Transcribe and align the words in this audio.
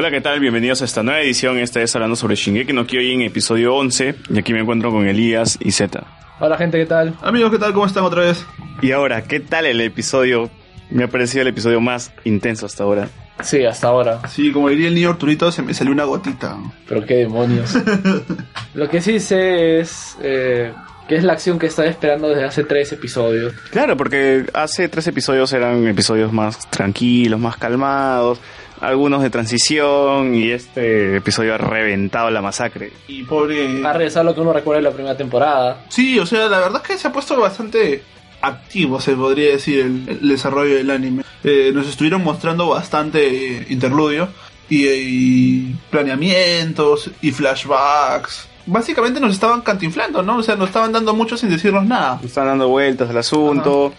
Hola, 0.00 0.12
¿qué 0.12 0.20
tal? 0.20 0.38
Bienvenidos 0.38 0.80
a 0.80 0.84
esta 0.84 1.02
nueva 1.02 1.20
edición. 1.22 1.58
Esta 1.58 1.82
es 1.82 1.92
hablando 1.96 2.14
sobre 2.14 2.36
Shingeki 2.36 2.72
no 2.72 2.86
Kyojin, 2.86 3.20
episodio 3.22 3.74
11. 3.74 4.14
Y 4.30 4.38
aquí 4.38 4.52
me 4.52 4.60
encuentro 4.60 4.92
con 4.92 5.08
Elías 5.08 5.58
y 5.60 5.72
Z. 5.72 6.06
Hola 6.38 6.56
gente, 6.56 6.78
¿qué 6.78 6.86
tal? 6.86 7.16
Amigos, 7.20 7.50
¿qué 7.50 7.58
tal? 7.58 7.72
¿Cómo 7.72 7.84
están 7.84 8.04
otra 8.04 8.22
vez? 8.22 8.46
Y 8.80 8.92
ahora, 8.92 9.24
¿qué 9.24 9.40
tal 9.40 9.66
el 9.66 9.80
episodio? 9.80 10.50
Me 10.88 11.02
ha 11.02 11.08
parecido 11.08 11.42
el 11.42 11.48
episodio 11.48 11.80
más 11.80 12.12
intenso 12.22 12.64
hasta 12.64 12.84
ahora. 12.84 13.08
Sí, 13.42 13.64
hasta 13.64 13.88
ahora. 13.88 14.20
Sí, 14.28 14.52
como 14.52 14.68
diría 14.68 14.86
el 14.86 14.94
niño 14.94 15.10
Arturito, 15.10 15.50
se 15.50 15.62
me 15.62 15.74
salió 15.74 15.92
una 15.92 16.04
gotita. 16.04 16.56
Pero 16.88 17.04
qué 17.04 17.14
demonios. 17.14 17.74
Lo 18.74 18.88
que 18.88 19.00
sí 19.00 19.18
sé 19.18 19.80
es 19.80 20.16
eh, 20.22 20.72
que 21.08 21.16
es 21.16 21.24
la 21.24 21.32
acción 21.32 21.58
que 21.58 21.66
estaba 21.66 21.88
esperando 21.88 22.28
desde 22.28 22.44
hace 22.44 22.62
tres 22.62 22.92
episodios. 22.92 23.52
Claro, 23.72 23.96
porque 23.96 24.46
hace 24.54 24.88
tres 24.88 25.08
episodios 25.08 25.52
eran 25.54 25.88
episodios 25.88 26.32
más 26.32 26.70
tranquilos, 26.70 27.40
más 27.40 27.56
calmados, 27.56 28.38
algunos 28.80 29.22
de 29.22 29.30
transición 29.30 30.34
y 30.34 30.50
este 30.50 31.16
episodio 31.16 31.54
ha 31.54 31.58
reventado 31.58 32.30
la 32.30 32.42
masacre. 32.42 32.92
Y 33.06 33.22
pobre... 33.24 33.84
Ha 33.84 33.92
regresado 33.92 34.24
lo 34.26 34.34
que 34.34 34.40
uno 34.40 34.52
recuerda 34.52 34.78
de 34.78 34.88
la 34.88 34.94
primera 34.94 35.16
temporada. 35.16 35.84
Sí, 35.88 36.18
o 36.18 36.26
sea, 36.26 36.48
la 36.48 36.58
verdad 36.58 36.80
es 36.82 36.88
que 36.88 36.98
se 36.98 37.08
ha 37.08 37.12
puesto 37.12 37.38
bastante 37.40 38.02
activo, 38.40 39.00
se 39.00 39.14
podría 39.14 39.52
decir, 39.52 39.80
el, 39.80 40.08
el 40.08 40.28
desarrollo 40.28 40.76
del 40.76 40.90
anime. 40.90 41.24
Eh, 41.44 41.70
nos 41.74 41.88
estuvieron 41.88 42.22
mostrando 42.22 42.68
bastante 42.68 43.56
eh, 43.58 43.66
interludio 43.70 44.28
y, 44.68 44.86
y 44.86 45.76
planeamientos 45.90 47.10
y 47.22 47.30
flashbacks. 47.30 48.48
Básicamente 48.66 49.18
nos 49.18 49.32
estaban 49.32 49.62
cantinflando, 49.62 50.22
¿no? 50.22 50.36
O 50.36 50.42
sea, 50.42 50.54
nos 50.54 50.68
estaban 50.68 50.92
dando 50.92 51.14
mucho 51.14 51.36
sin 51.36 51.48
decirnos 51.48 51.86
nada. 51.86 52.20
Están 52.22 52.46
dando 52.46 52.68
vueltas 52.68 53.08
al 53.08 53.16
asunto. 53.16 53.94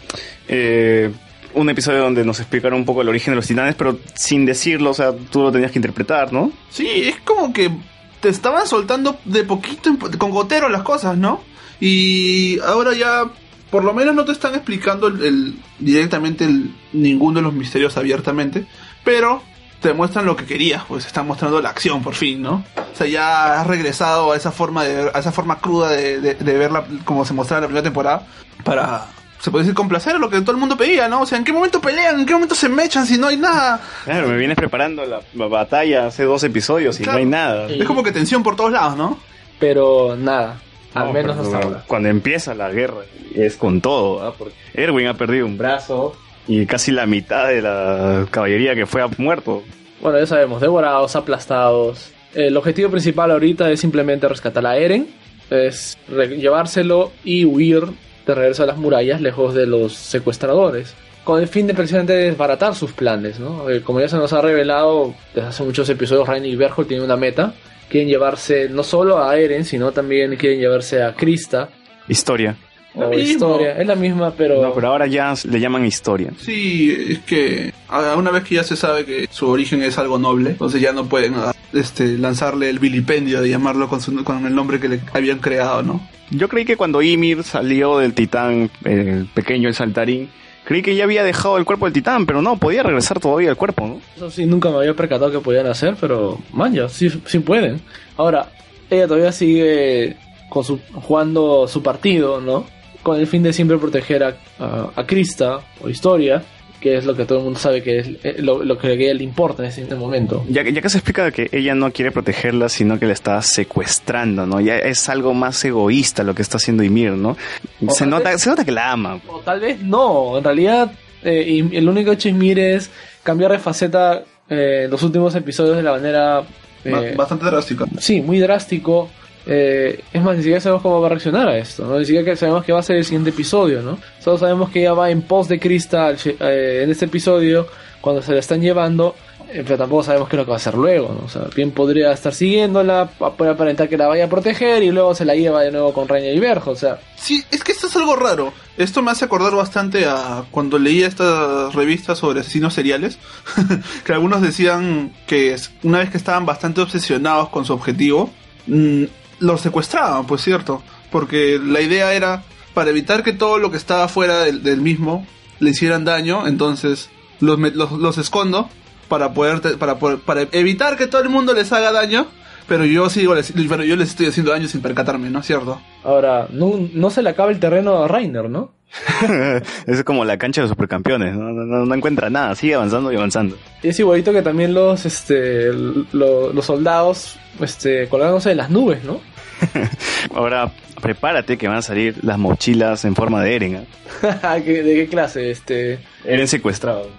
Eh, 0.47 1.11
un 1.53 1.69
episodio 1.69 2.00
donde 2.00 2.25
nos 2.25 2.39
explicaron 2.39 2.80
un 2.80 2.86
poco 2.86 3.02
el 3.02 3.09
origen 3.09 3.31
de 3.31 3.38
los 3.38 3.47
titanes, 3.47 3.75
pero 3.75 4.00
sin 4.14 4.45
decirlo, 4.45 4.92
o 4.92 4.94
sea, 4.94 5.14
tú 5.14 5.42
lo 5.42 5.52
tenías 5.52 5.72
que 5.72 5.80
interpretar, 5.80 6.31
¿no? 6.31 6.52
Sí, 6.69 6.88
es 6.88 7.17
como 7.22 7.53
que 7.53 7.72
te 8.19 8.30
estaban 8.30 8.67
soltando 8.67 9.17
de 9.25 9.44
poquito 9.44 9.91
con 10.17 10.31
gotero 10.31 10.69
las 10.69 10.83
cosas, 10.83 11.17
¿no? 11.17 11.41
Y 11.80 12.59
ahora 12.59 12.94
ya, 12.94 13.30
por 13.72 13.83
lo 13.83 13.94
menos 13.94 14.16
no 14.16 14.25
te 14.25 14.31
están 14.31 14.56
explicando 14.56 15.08
el, 15.08 15.59
directamente 15.80 16.47
ninguno 16.94 17.39
de 17.39 17.44
los 17.44 17.53
misterios 17.53 17.97
abiertamente, 17.97 18.66
pero 19.03 19.41
te 19.81 19.94
muestran 19.94 20.25
lo 20.25 20.36
que 20.36 20.45
querías, 20.45 20.84
pues 20.86 21.06
están 21.06 21.25
mostrando 21.25 21.61
la 21.61 21.69
acción 21.69 22.02
por 22.02 22.13
fin, 22.13 22.41
¿no? 22.41 22.66
O 22.75 22.95
sea, 22.95 23.08
ya 23.08 23.61
has 23.61 23.67
regresado 23.67 24.34
a 24.34 24.36
esa 24.36 24.52
forma 24.52 24.84
de, 24.84 25.09
a 25.13 25.19
esa 25.19 25.31
forma 25.31 25.59
cruda 25.59 25.89
de, 25.89 26.19
de, 26.19 26.36
de 26.36 26.58
verla 26.58 26.86
como 27.06 27.23
se 27.23 27.34
mostraba 27.34 27.59
en 27.59 27.61
la 27.63 27.67
primera 27.67 27.84
temporada 27.84 28.28
para 28.66 29.08
se 29.39 29.51
puede 29.51 29.63
decir 29.63 29.75
complacer 29.75 30.15
a 30.15 30.19
lo 30.19 30.29
que 30.29 30.39
todo 30.41 30.51
el 30.51 30.57
mundo 30.57 30.75
pedía, 30.77 31.07
¿no? 31.07 31.21
O 31.21 31.25
sea, 31.25 31.37
¿en 31.37 31.43
qué 31.43 31.53
momento 31.53 31.79
pelean? 31.81 32.19
¿En 32.19 32.25
qué 32.25 32.33
momento 32.33 32.55
se 32.55 32.69
mechan 32.69 33.05
si 33.05 33.17
no 33.17 33.27
hay 33.27 33.37
nada? 33.37 33.79
Claro, 34.05 34.27
me 34.27 34.37
vienes 34.37 34.57
preparando 34.57 35.05
la, 35.05 35.21
la 35.33 35.47
batalla 35.47 36.07
hace 36.07 36.23
dos 36.23 36.43
episodios 36.43 36.99
y 36.99 37.03
Claro. 37.03 37.19
no 37.19 37.23
hay 37.23 37.29
nada. 37.29 37.67
Es 37.67 37.85
como 37.85 38.03
que 38.03 38.11
tensión 38.11 38.43
por 38.43 38.55
todos 38.55 38.71
lados, 38.71 38.97
¿no? 38.97 39.17
Pero 39.59 40.15
nada, 40.17 40.57
al 40.93 41.07
No, 41.07 41.13
menos 41.13 41.37
hasta 41.37 41.57
ahora. 41.57 41.83
Cuando 41.87 42.09
empieza 42.09 42.53
la 42.53 42.69
guerra, 42.69 42.97
es 43.35 43.55
con 43.57 43.81
todo, 43.81 44.23
¿ah? 44.27 44.33
Porque 44.37 44.55
Erwin 44.73 45.07
ha 45.07 45.13
perdido 45.15 45.45
un 45.45 45.57
brazo 45.57 46.15
y 46.47 46.65
casi 46.65 46.91
la 46.91 47.05
mitad 47.05 47.47
de 47.47 47.61
la 47.61 48.25
caballería 48.31 48.75
que 48.75 48.85
fue 48.85 49.01
ha 49.01 49.07
muerto. 49.17 49.63
Bueno, 50.01 50.17
ya 50.19 50.25
sabemos, 50.25 50.61
devorados, 50.61 51.15
aplastados. 51.15 52.11
El 52.33 52.55
objetivo 52.57 52.89
principal 52.89 53.31
ahorita 53.31 53.69
es 53.71 53.79
simplemente 53.79 54.27
rescatar 54.27 54.65
a 54.65 54.77
Eren, 54.77 55.07
es 55.49 55.97
llevárselo 56.09 57.11
y 57.23 57.45
huir 57.45 57.83
de 58.25 58.36
regreso 58.36 58.64
a 58.64 58.66
las 58.66 58.78
murallas 58.78 59.22
lejos 59.22 59.53
de 59.53 59.66
los 59.66 59.94
secuestradores. 59.94 60.94
Con 61.23 61.42
el 61.42 61.48
fin 61.48 61.67
de 61.67 61.73
precisamente 61.73 62.14
desbaratar 62.14 62.75
sus 62.75 62.92
planes, 62.94 63.40
¿no? 63.40 63.69
Eh, 63.69 63.81
como 63.81 64.00
ya 64.00 64.07
se 64.07 64.18
nos 64.18 64.34
ha 64.34 64.41
revelado 64.41 65.13
desde 65.34 65.50
hace 65.50 65.63
muchos 65.63 65.90
episodios, 65.90 66.28
Rainy 66.28 66.50
y 66.50 66.56
Berhold 66.56 66.88
tienen 66.88 67.06
una 67.06 67.18
meta. 67.18 67.53
Quieren 67.90 68.09
llevarse 68.09 68.69
no 68.69 68.84
solo 68.84 69.22
a 69.24 69.38
Eren, 69.38 69.66
sino 69.66 69.91
también 69.91 70.35
quieren 70.38 70.59
llevarse 70.59 71.03
a 71.03 71.13
Krista. 71.13 71.69
Historia. 72.08 72.56
O 72.95 73.07
mismo. 73.09 73.19
historia. 73.31 73.77
Es 73.79 73.85
la 73.88 73.95
misma, 73.95 74.31
pero... 74.35 74.61
No, 74.61 74.73
pero 74.73 74.88
ahora 74.89 75.05
ya 75.07 75.33
le 75.50 75.59
llaman 75.59 75.85
historia. 75.85 76.31
Sí, 76.39 76.91
es 77.09 77.19
que 77.19 77.72
a- 77.88 78.16
una 78.16 78.31
vez 78.31 78.44
que 78.44 78.55
ya 78.55 78.63
se 78.63 78.75
sabe 78.75 79.05
que 79.05 79.27
su 79.31 79.47
origen 79.47 79.83
es 79.83 79.97
algo 79.97 80.17
noble, 80.17 80.51
entonces 80.51 80.81
ya 80.81 80.91
no 80.91 81.05
pueden 81.05 81.35
ah, 81.35 81.53
este, 81.73 82.17
lanzarle 82.17 82.69
el 82.69 82.79
vilipendio 82.79 83.41
de 83.41 83.49
llamarlo 83.49 83.88
con, 83.89 84.01
su- 84.01 84.23
con 84.23 84.45
el 84.45 84.55
nombre 84.55 84.79
que 84.79 84.89
le 84.89 84.99
habían 85.13 85.38
creado, 85.39 85.83
¿no? 85.83 86.01
Yo 86.31 86.47
creí 86.49 86.66
que 86.66 86.78
cuando 86.78 87.01
Ymir 87.01 87.44
salió 87.44 87.99
del 87.99 88.13
titán, 88.13 88.69
el 88.83 89.28
pequeño, 89.33 89.67
el 89.69 89.75
saltarín, 89.75 90.29
creí 90.66 90.81
que 90.81 90.95
ya 90.95 91.03
había 91.03 91.23
dejado 91.23 91.57
el 91.57 91.66
cuerpo 91.66 91.85
del 91.85 91.94
titán, 91.94 92.25
pero 92.25 92.41
no, 92.41 92.57
podía 92.57 92.83
regresar 92.83 93.19
todavía 93.19 93.49
al 93.51 93.57
cuerpo, 93.57 93.88
¿no? 93.88 94.01
Eso 94.16 94.29
sí, 94.31 94.45
nunca 94.45 94.69
me 94.69 94.78
había 94.78 94.94
percatado 94.95 95.31
que 95.31 95.39
podían 95.39 95.67
hacer, 95.67 95.95
pero 95.99 96.39
man, 96.53 96.73
ya, 96.73 96.89
sí, 96.89 97.09
sí 97.25 97.39
pueden. 97.39 97.81
Ahora, 98.17 98.51
ella 98.89 99.07
todavía 99.07 99.31
sigue 99.31 100.17
con 100.49 100.63
su, 100.63 100.79
jugando 100.94 101.67
su 101.67 101.81
partido, 101.83 102.41
¿no? 102.41 102.66
Con 103.03 103.19
el 103.19 103.27
fin 103.27 103.43
de 103.43 103.53
siempre 103.53 103.77
proteger 103.77 104.23
a, 104.23 104.35
a, 104.59 104.89
a 104.95 105.05
Krista 105.07 105.59
o 105.81 105.89
Historia, 105.89 106.43
que 106.81 106.97
es 106.97 107.05
lo 107.05 107.15
que 107.15 107.25
todo 107.25 107.39
el 107.39 107.43
mundo 107.45 107.59
sabe 107.59 107.81
que 107.83 107.99
es 107.99 108.07
eh, 108.23 108.35
lo, 108.39 108.63
lo 108.63 108.77
que 108.77 108.87
a 108.87 108.91
ella 108.91 109.13
le 109.13 109.23
importa 109.23 109.63
en 109.63 109.69
ese 109.69 109.83
momento. 109.95 110.45
Ya, 110.49 110.63
que- 110.63 110.71
ya 110.73 110.81
que 110.81 110.89
se 110.89 110.97
explica 110.97 111.29
que 111.31 111.49
ella 111.51 111.75
no 111.75 111.91
quiere 111.91 112.11
protegerla, 112.11 112.69
sino 112.69 112.99
que 112.99 113.05
la 113.05 113.13
está 113.13 113.41
secuestrando, 113.41 114.45
¿no? 114.45 114.59
Ya 114.61 114.77
es 114.77 115.07
algo 115.09 115.33
más 115.33 115.63
egoísta 115.65 116.23
lo 116.23 116.33
que 116.35 116.41
está 116.41 116.57
haciendo 116.57 116.83
Ymir, 116.83 117.11
¿no? 117.13 117.37
O 117.85 117.91
Se 117.91 118.05
nota, 118.05 118.31
vez- 118.31 118.41
se 118.41 118.49
nota 118.49 118.63
que 118.65 118.71
la 118.71 118.91
ama. 118.91 119.19
O 119.27 119.39
tal 119.39 119.59
vez 119.59 119.81
no, 119.81 120.37
en 120.37 120.43
realidad 120.43 120.91
eh, 121.23 121.43
y 121.47 121.75
el 121.75 121.87
único 121.89 122.11
hecho 122.11 122.29
de 122.29 122.35
Ymir 122.35 122.59
es 122.59 122.89
cambiar 123.23 123.51
de 123.51 123.59
faceta 123.59 124.23
eh, 124.49 124.83
en 124.85 124.91
los 124.91 125.03
últimos 125.03 125.35
episodios 125.35 125.77
de 125.77 125.83
la 125.83 125.91
manera... 125.91 126.43
Eh, 126.85 127.13
Bastante 127.16 127.45
drástico. 127.45 127.85
sí, 127.99 128.21
muy 128.21 128.39
drástico. 128.39 129.09
Eh, 129.45 130.03
es 130.13 130.22
más, 130.22 130.35
ni 130.35 130.44
siquiera 130.44 130.61
sabemos 130.61 130.81
cómo 130.81 131.01
va 131.01 131.07
a 131.07 131.09
reaccionar 131.09 131.47
a 131.47 131.57
esto, 131.57 131.85
¿no? 131.85 131.97
Ni 131.97 132.05
siquiera 132.05 132.35
sabemos 132.35 132.63
que 132.63 132.73
va 132.73 132.79
a 132.79 132.83
ser 132.83 132.97
el 132.97 133.05
siguiente 133.05 133.31
episodio, 133.31 133.81
¿no? 133.81 133.97
Solo 134.19 134.38
sabemos 134.38 134.69
que 134.69 134.81
ella 134.81 134.94
va 134.94 135.09
en 135.09 135.22
pos 135.22 135.47
de 135.47 135.59
Krista 135.59 136.11
eh, 136.11 136.81
en 136.83 136.89
este 136.89 137.05
episodio, 137.05 137.67
cuando 138.01 138.22
se 138.22 138.33
la 138.33 138.39
están 138.39 138.61
llevando, 138.61 139.16
eh, 139.51 139.63
pero 139.66 139.78
tampoco 139.78 140.03
sabemos 140.03 140.29
qué 140.29 140.35
es 140.35 140.38
lo 140.38 140.45
que 140.45 140.51
va 140.51 140.57
a 140.57 140.57
hacer 140.57 140.75
luego, 140.75 141.16
¿no? 141.19 141.25
O 141.25 141.29
sea, 141.29 141.44
bien 141.55 141.72
podría 141.72 142.11
estar 142.11 142.33
siguiéndola, 142.33 143.09
puede 143.35 143.51
aparentar 143.51 143.89
que 143.89 143.97
la 143.97 144.07
vaya 144.07 144.25
a 144.25 144.29
proteger 144.29 144.83
y 144.83 144.91
luego 144.91 145.16
se 145.16 145.25
la 145.25 145.35
lleva 145.35 145.63
de 145.63 145.72
nuevo 145.72 145.91
con 145.94 146.07
Reina 146.07 146.29
y 146.29 146.39
Berjo, 146.39 146.72
o 146.72 146.75
sea, 146.75 146.99
Sí, 147.16 147.44
es 147.51 147.63
que 147.63 147.72
esto 147.72 147.88
es 147.88 147.95
algo 147.95 148.16
raro. 148.16 148.53
Esto 148.78 149.01
me 149.01 149.11
hace 149.11 149.25
acordar 149.25 149.55
bastante 149.55 150.05
a 150.05 150.45
cuando 150.51 150.78
leía 150.78 151.07
estas 151.07 151.73
revistas 151.73 152.19
sobre 152.19 152.41
asesinos 152.41 152.73
seriales, 152.73 153.17
que 154.05 154.13
algunos 154.13 154.41
decían 154.41 155.13
que 155.25 155.55
una 155.83 155.99
vez 155.99 156.11
que 156.11 156.17
estaban 156.17 156.45
bastante 156.45 156.81
obsesionados 156.81 157.49
con 157.49 157.66
su 157.66 157.73
objetivo, 157.73 158.29
mm, 158.67 159.03
los 159.39 159.61
secuestraban, 159.61 160.25
pues 160.25 160.41
cierto, 160.41 160.81
porque 161.11 161.59
la 161.63 161.81
idea 161.81 162.13
era 162.13 162.44
para 162.73 162.89
evitar 162.89 163.23
que 163.23 163.33
todo 163.33 163.57
lo 163.57 163.72
que 163.72 163.77
estaba 163.77 164.07
fuera 164.07 164.41
del, 164.44 164.81
mismo 164.81 165.25
le 165.59 165.72
hicieran 165.72 166.05
daño, 166.05 166.47
entonces 166.47 167.09
los, 167.39 167.59
los, 167.59 168.17
escondo 168.17 168.69
para 169.07 169.33
poder 169.33 169.78
para 169.78 169.97
para 169.97 170.41
evitar 170.51 170.95
que 170.97 171.07
todo 171.07 171.22
el 171.22 171.29
mundo 171.29 171.53
les 171.53 171.72
haga 171.73 171.91
daño, 171.91 172.28
pero 172.67 172.85
yo 172.85 173.09
sigo 173.09 173.35
les, 173.35 173.51
pero 173.51 173.83
yo 173.83 173.95
les 173.95 174.09
estoy 174.09 174.28
haciendo 174.28 174.51
daño 174.51 174.67
sin 174.67 174.81
percatarme, 174.81 175.29
¿no 175.29 175.39
es 175.39 175.47
cierto? 175.47 175.81
ahora, 176.03 176.47
no, 176.51 176.88
no 176.94 177.09
se 177.09 177.22
le 177.22 177.29
acaba 177.29 177.51
el 177.51 177.59
terreno 177.59 178.03
a 178.03 178.07
Reiner, 178.07 178.49
¿no? 178.49 178.78
es 179.88 180.03
como 180.03 180.25
la 180.25 180.38
cancha 180.38 180.61
de 180.61 180.63
los 180.67 180.69
supercampeones, 180.72 181.35
¿no? 181.35 181.51
No, 181.51 181.66
no- 181.66 181.85
no 181.85 181.95
encuentra 181.95 182.29
nada, 182.29 182.55
sigue 182.55 182.75
avanzando 182.75 183.11
y 183.11 183.16
avanzando. 183.16 183.57
Y 183.83 183.89
es 183.89 184.00
igualito 184.00 184.31
que 184.33 184.41
también 184.41 184.73
los, 184.73 185.05
este, 185.05 185.72
lo- 185.73 186.51
los 186.53 186.66
soldados, 186.66 187.38
este, 187.59 188.07
colgándose 188.07 188.49
de 188.49 188.55
las 188.55 188.69
nubes, 188.69 189.03
¿no? 189.03 189.22
Ahora, 190.33 190.72
prepárate 191.01 191.58
que 191.58 191.67
van 191.67 191.78
a 191.78 191.81
salir 191.81 192.16
las 192.23 192.37
mochilas 192.37 193.03
en 193.05 193.14
forma 193.16 193.43
de 193.43 193.55
Eren. 193.55 193.87
¿Qué- 194.66 194.84
¿De 194.84 194.93
qué 194.96 195.08
clase? 195.09 195.52
Este. 195.52 195.99
Eren 196.25 196.47
secuestrado. 196.47 197.09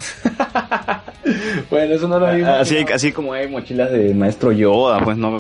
Bueno, 1.71 1.95
eso 1.95 2.09
no 2.09 2.19
lo 2.19 2.35
vimos. 2.35 2.49
Así, 2.51 2.79
así 2.93 3.13
como 3.13 3.33
hay 3.33 3.47
mochilas 3.49 3.91
de 3.93 4.15
maestro 4.15 4.53
Yoda, 4.53 5.05
pues 5.05 5.17
no, 5.17 5.37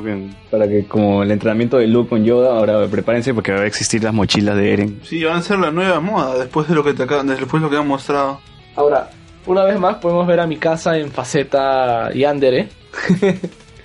para 0.51 0.69
que 0.69 0.85
como 0.87 1.23
el 1.23 1.31
entrenamiento 1.31 1.79
de 1.79 1.87
Luke 1.87 2.11
con 2.11 2.25
Yoda, 2.25 2.51
ahora 2.57 2.87
prepárense 2.87 3.33
porque 3.35 3.53
va 3.53 3.61
a 3.61 3.67
existir 3.67 4.03
las 4.05 4.13
mochilas 4.13 4.57
de 4.57 4.73
Eren. 4.73 5.01
Sí, 5.05 5.25
van 5.25 5.39
a 5.39 5.43
ser 5.43 5.59
la 5.59 5.71
nueva 5.71 6.01
moda 6.01 6.39
después 6.39 6.69
de 6.69 6.75
lo 6.75 6.85
que 6.85 6.93
te 6.95 7.05
acaban, 7.05 7.27
después 7.29 7.55
de 7.63 7.67
lo 7.67 7.71
que 7.71 7.77
han 7.79 7.87
mostrado. 7.89 8.41
Ahora, 8.77 9.11
una 9.47 9.65
vez 9.65 9.79
más 9.81 9.97
podemos 9.97 10.27
ver 10.27 10.41
a 10.41 10.47
mi 10.47 10.57
casa 10.59 10.97
en 10.99 11.11
faceta 11.11 12.13
Yandere. 12.13 12.69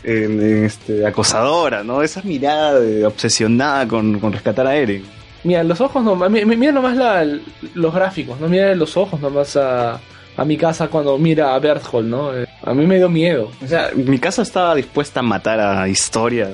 En, 0.07 0.39
en, 0.39 0.65
este, 0.65 1.03
acosadora, 1.07 1.83
¿no? 1.83 2.03
Esa 2.03 2.21
mirada 2.21 2.79
de- 2.79 3.03
obsesionada 3.07 3.87
con, 3.87 4.19
con 4.19 4.31
rescatar 4.33 4.67
a 4.67 4.75
Eren. 4.75 5.03
Mira, 5.43 5.63
los 5.63 5.81
ojos 5.81 6.03
nomás. 6.03 6.29
mi- 6.29 6.45
mi- 6.45 6.55
Mira 6.55 6.71
nomás 6.71 6.95
la, 6.95 7.25
los 7.73 7.91
gráficos, 7.91 8.39
¿no? 8.39 8.47
Mira 8.47 8.75
los 8.75 8.95
ojos 8.97 9.19
nomás 9.19 9.57
a, 9.57 9.99
a 10.37 10.45
mi 10.45 10.57
casa 10.57 10.87
cuando 10.87 11.17
mira 11.17 11.55
a 11.55 11.59
Berthold, 11.59 12.07
¿no? 12.07 12.35
Eh, 12.35 12.45
A 12.63 12.73
mí 12.73 12.85
me 12.85 12.97
dio 12.97 13.09
miedo. 13.09 13.51
O 13.63 13.67
sea, 13.67 13.91
mi 13.95 14.19
casa 14.19 14.41
estaba 14.41 14.75
dispuesta 14.75 15.19
a 15.21 15.23
matar 15.23 15.59
a 15.59 15.87
Historia 15.87 16.49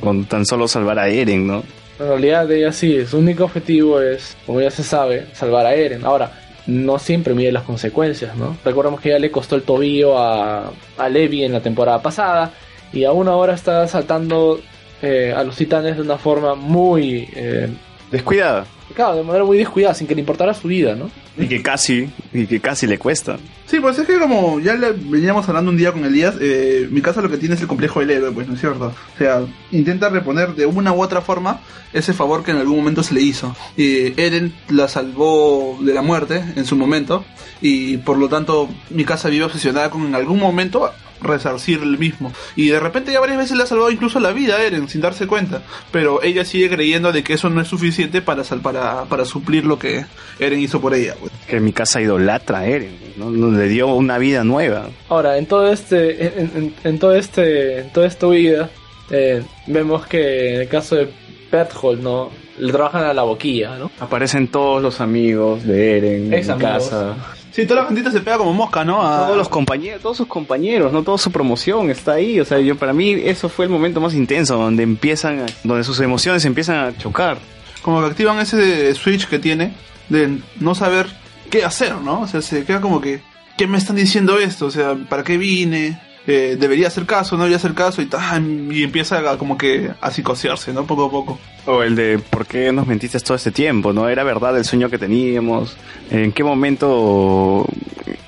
con 0.00 0.24
tan 0.24 0.44
solo 0.46 0.66
salvar 0.66 0.98
a 0.98 1.08
Eren, 1.08 1.46
¿no? 1.46 1.62
En 1.98 2.08
realidad 2.08 2.50
ella 2.50 2.72
sí, 2.72 3.04
su 3.06 3.18
único 3.18 3.44
objetivo 3.44 4.00
es, 4.00 4.36
como 4.46 4.60
ya 4.60 4.70
se 4.70 4.82
sabe, 4.82 5.26
salvar 5.34 5.66
a 5.66 5.74
Eren. 5.74 6.04
Ahora, 6.04 6.32
no 6.66 6.98
siempre 6.98 7.34
mide 7.34 7.52
las 7.52 7.64
consecuencias, 7.64 8.34
¿no? 8.36 8.56
Recordemos 8.64 9.00
que 9.00 9.10
ya 9.10 9.18
le 9.18 9.30
costó 9.30 9.56
el 9.56 9.62
tobillo 9.62 10.18
a, 10.18 10.72
a 10.96 11.08
Levi 11.08 11.44
en 11.44 11.52
la 11.52 11.60
temporada 11.60 12.00
pasada 12.00 12.52
y 12.92 13.04
aún 13.04 13.28
ahora 13.28 13.54
está 13.54 13.86
saltando 13.86 14.60
eh, 15.02 15.32
a 15.36 15.42
los 15.44 15.56
titanes 15.56 15.96
de 15.96 16.02
una 16.02 16.16
forma 16.18 16.54
muy... 16.54 17.28
Eh, 17.34 17.68
Descuidada. 18.10 18.64
Claro, 18.94 19.16
de 19.16 19.22
manera 19.22 19.44
muy 19.44 19.58
descuidada, 19.58 19.94
sin 19.94 20.06
que 20.06 20.14
le 20.14 20.20
importara 20.20 20.54
su 20.54 20.68
vida, 20.68 20.94
¿no? 20.94 21.10
Y 21.38 21.46
que 21.46 21.62
casi, 21.62 22.10
y 22.32 22.46
que 22.46 22.60
casi 22.60 22.86
le 22.86 22.98
cuesta. 22.98 23.38
Sí, 23.66 23.80
pues 23.80 23.98
es 23.98 24.06
que 24.06 24.18
como 24.18 24.60
ya 24.60 24.74
le 24.74 24.92
veníamos 24.92 25.48
hablando 25.48 25.70
un 25.70 25.76
día 25.76 25.92
con 25.92 26.04
Elías, 26.04 26.34
eh, 26.40 26.88
mi 26.90 27.00
casa 27.00 27.22
lo 27.22 27.30
que 27.30 27.38
tiene 27.38 27.54
es 27.54 27.60
el 27.60 27.68
complejo 27.68 28.00
del 28.00 28.10
héroe, 28.10 28.32
pues, 28.32 28.48
¿no 28.48 28.54
es 28.54 28.60
cierto? 28.60 28.86
O 28.86 29.18
sea, 29.18 29.42
intenta 29.70 30.08
reponer 30.08 30.54
de 30.54 30.66
una 30.66 30.92
u 30.92 31.02
otra 31.02 31.20
forma 31.20 31.60
ese 31.92 32.12
favor 32.12 32.42
que 32.42 32.50
en 32.50 32.58
algún 32.58 32.76
momento 32.76 33.02
se 33.02 33.14
le 33.14 33.22
hizo. 33.22 33.54
Y 33.76 34.20
Eren 34.20 34.52
la 34.68 34.88
salvó 34.88 35.78
de 35.80 35.94
la 35.94 36.02
muerte 36.02 36.42
en 36.56 36.64
su 36.64 36.76
momento, 36.76 37.24
y 37.60 37.98
por 37.98 38.18
lo 38.18 38.28
tanto 38.28 38.68
mi 38.90 39.04
casa 39.04 39.28
vive 39.28 39.44
obsesionada 39.44 39.90
con 39.90 40.06
en 40.06 40.14
algún 40.14 40.38
momento 40.38 40.90
resarcir 41.22 41.80
el 41.82 41.98
mismo. 41.98 42.32
Y 42.56 42.68
de 42.68 42.80
repente 42.80 43.12
ya 43.12 43.20
varias 43.20 43.38
veces 43.38 43.56
le 43.56 43.62
ha 43.62 43.66
salvado 43.66 43.90
incluso 43.90 44.20
la 44.20 44.32
vida 44.32 44.56
a 44.56 44.62
Eren 44.62 44.88
sin 44.88 45.00
darse 45.00 45.26
cuenta. 45.26 45.62
Pero 45.92 46.22
ella 46.22 46.44
sigue 46.44 46.68
creyendo 46.70 47.12
de 47.12 47.22
que 47.22 47.34
eso 47.34 47.50
no 47.50 47.60
es 47.60 47.68
suficiente 47.68 48.22
para, 48.22 48.44
sal- 48.44 48.60
para, 48.60 49.04
para 49.04 49.24
suplir 49.24 49.64
lo 49.64 49.78
que 49.78 50.04
Eren 50.38 50.60
hizo 50.60 50.80
por 50.80 50.94
ella. 50.94 51.14
pues. 51.20 51.32
Que 51.46 51.60
mi 51.60 51.72
casa 51.72 52.00
idolatra 52.00 52.58
a 52.60 52.66
Eren, 52.66 52.96
¿no? 53.16 53.30
No, 53.30 53.50
Le 53.56 53.68
dio 53.68 53.88
una 53.88 54.18
vida 54.18 54.44
nueva. 54.44 54.88
Ahora, 55.08 55.36
en 55.38 55.46
todo 55.46 55.72
este, 55.72 56.26
en, 56.40 56.50
en- 56.54 56.74
en 56.84 56.98
todo 56.98 57.14
este, 57.14 57.80
en 57.80 57.92
toda 57.92 58.06
esta 58.06 58.26
huida, 58.26 58.70
eh, 59.10 59.42
vemos 59.66 60.06
que 60.06 60.54
en 60.54 60.60
el 60.62 60.68
caso 60.68 60.96
de 60.96 61.08
Berthold, 61.50 62.02
¿no? 62.02 62.30
Le 62.58 62.72
trabajan 62.72 63.04
a 63.04 63.14
la 63.14 63.22
boquilla, 63.22 63.76
¿no? 63.78 63.90
Aparecen 64.00 64.48
todos 64.48 64.82
los 64.82 65.00
amigos 65.00 65.64
de 65.64 65.96
Eren 65.96 66.32
en 66.34 66.58
casa. 66.58 67.16
Sí, 67.52 67.66
toda 67.66 67.80
la 67.80 67.86
bandita 67.86 68.10
se 68.10 68.20
pega 68.20 68.38
como 68.38 68.52
mosca, 68.52 68.84
¿no? 68.84 69.02
A- 69.02 69.24
Todos 69.26 69.36
los 69.36 69.48
compañeros, 69.48 70.00
todos 70.02 70.16
sus 70.16 70.26
compañeros, 70.28 70.92
no 70.92 71.02
toda 71.02 71.18
su 71.18 71.30
promoción 71.32 71.90
está 71.90 72.12
ahí. 72.12 72.38
O 72.40 72.44
sea, 72.44 72.58
yo 72.60 72.76
para 72.76 72.92
mí 72.92 73.10
eso 73.12 73.48
fue 73.48 73.64
el 73.64 73.70
momento 73.70 74.00
más 74.00 74.14
intenso, 74.14 74.56
donde 74.56 74.82
empiezan, 74.84 75.40
a- 75.40 75.46
donde 75.64 75.82
sus 75.84 75.98
emociones 76.00 76.44
empiezan 76.44 76.76
a 76.76 76.96
chocar. 76.96 77.38
como 77.82 78.00
que 78.02 78.06
activan 78.08 78.38
ese 78.38 78.94
switch 78.94 79.26
que 79.26 79.38
tiene 79.38 79.72
de 80.10 80.38
no 80.60 80.74
saber 80.74 81.06
qué 81.50 81.64
hacer, 81.64 81.94
¿no? 81.96 82.20
O 82.20 82.26
sea, 82.28 82.42
se 82.42 82.62
queda 82.64 82.80
como 82.82 83.00
que, 83.00 83.20
¿qué 83.56 83.66
me 83.66 83.78
están 83.78 83.96
diciendo 83.96 84.38
esto? 84.38 84.66
O 84.66 84.70
sea, 84.70 84.94
¿para 85.08 85.24
qué 85.24 85.38
vine? 85.38 85.98
Eh, 86.26 86.56
debería 86.58 86.88
hacer 86.88 87.06
caso, 87.06 87.36
no 87.36 87.44
debería 87.44 87.56
hacer 87.56 87.74
caso 87.74 88.02
y 88.02 88.06
tan, 88.06 88.70
y 88.70 88.82
empieza 88.82 89.18
a, 89.18 89.38
como 89.38 89.56
que 89.56 89.90
a 90.00 90.10
psicosearse, 90.10 90.72
¿no? 90.72 90.86
Poco 90.86 91.06
a 91.06 91.10
poco. 91.10 91.38
O 91.66 91.82
el 91.82 91.96
de 91.96 92.18
por 92.18 92.46
qué 92.46 92.72
nos 92.72 92.86
mentiste 92.86 93.18
todo 93.20 93.36
este 93.36 93.50
tiempo, 93.50 93.92
¿no? 93.92 94.08
Era 94.08 94.22
verdad 94.22 94.56
el 94.56 94.64
sueño 94.64 94.90
que 94.90 94.98
teníamos. 94.98 95.76
¿En 96.10 96.32
qué 96.32 96.44
momento 96.44 97.66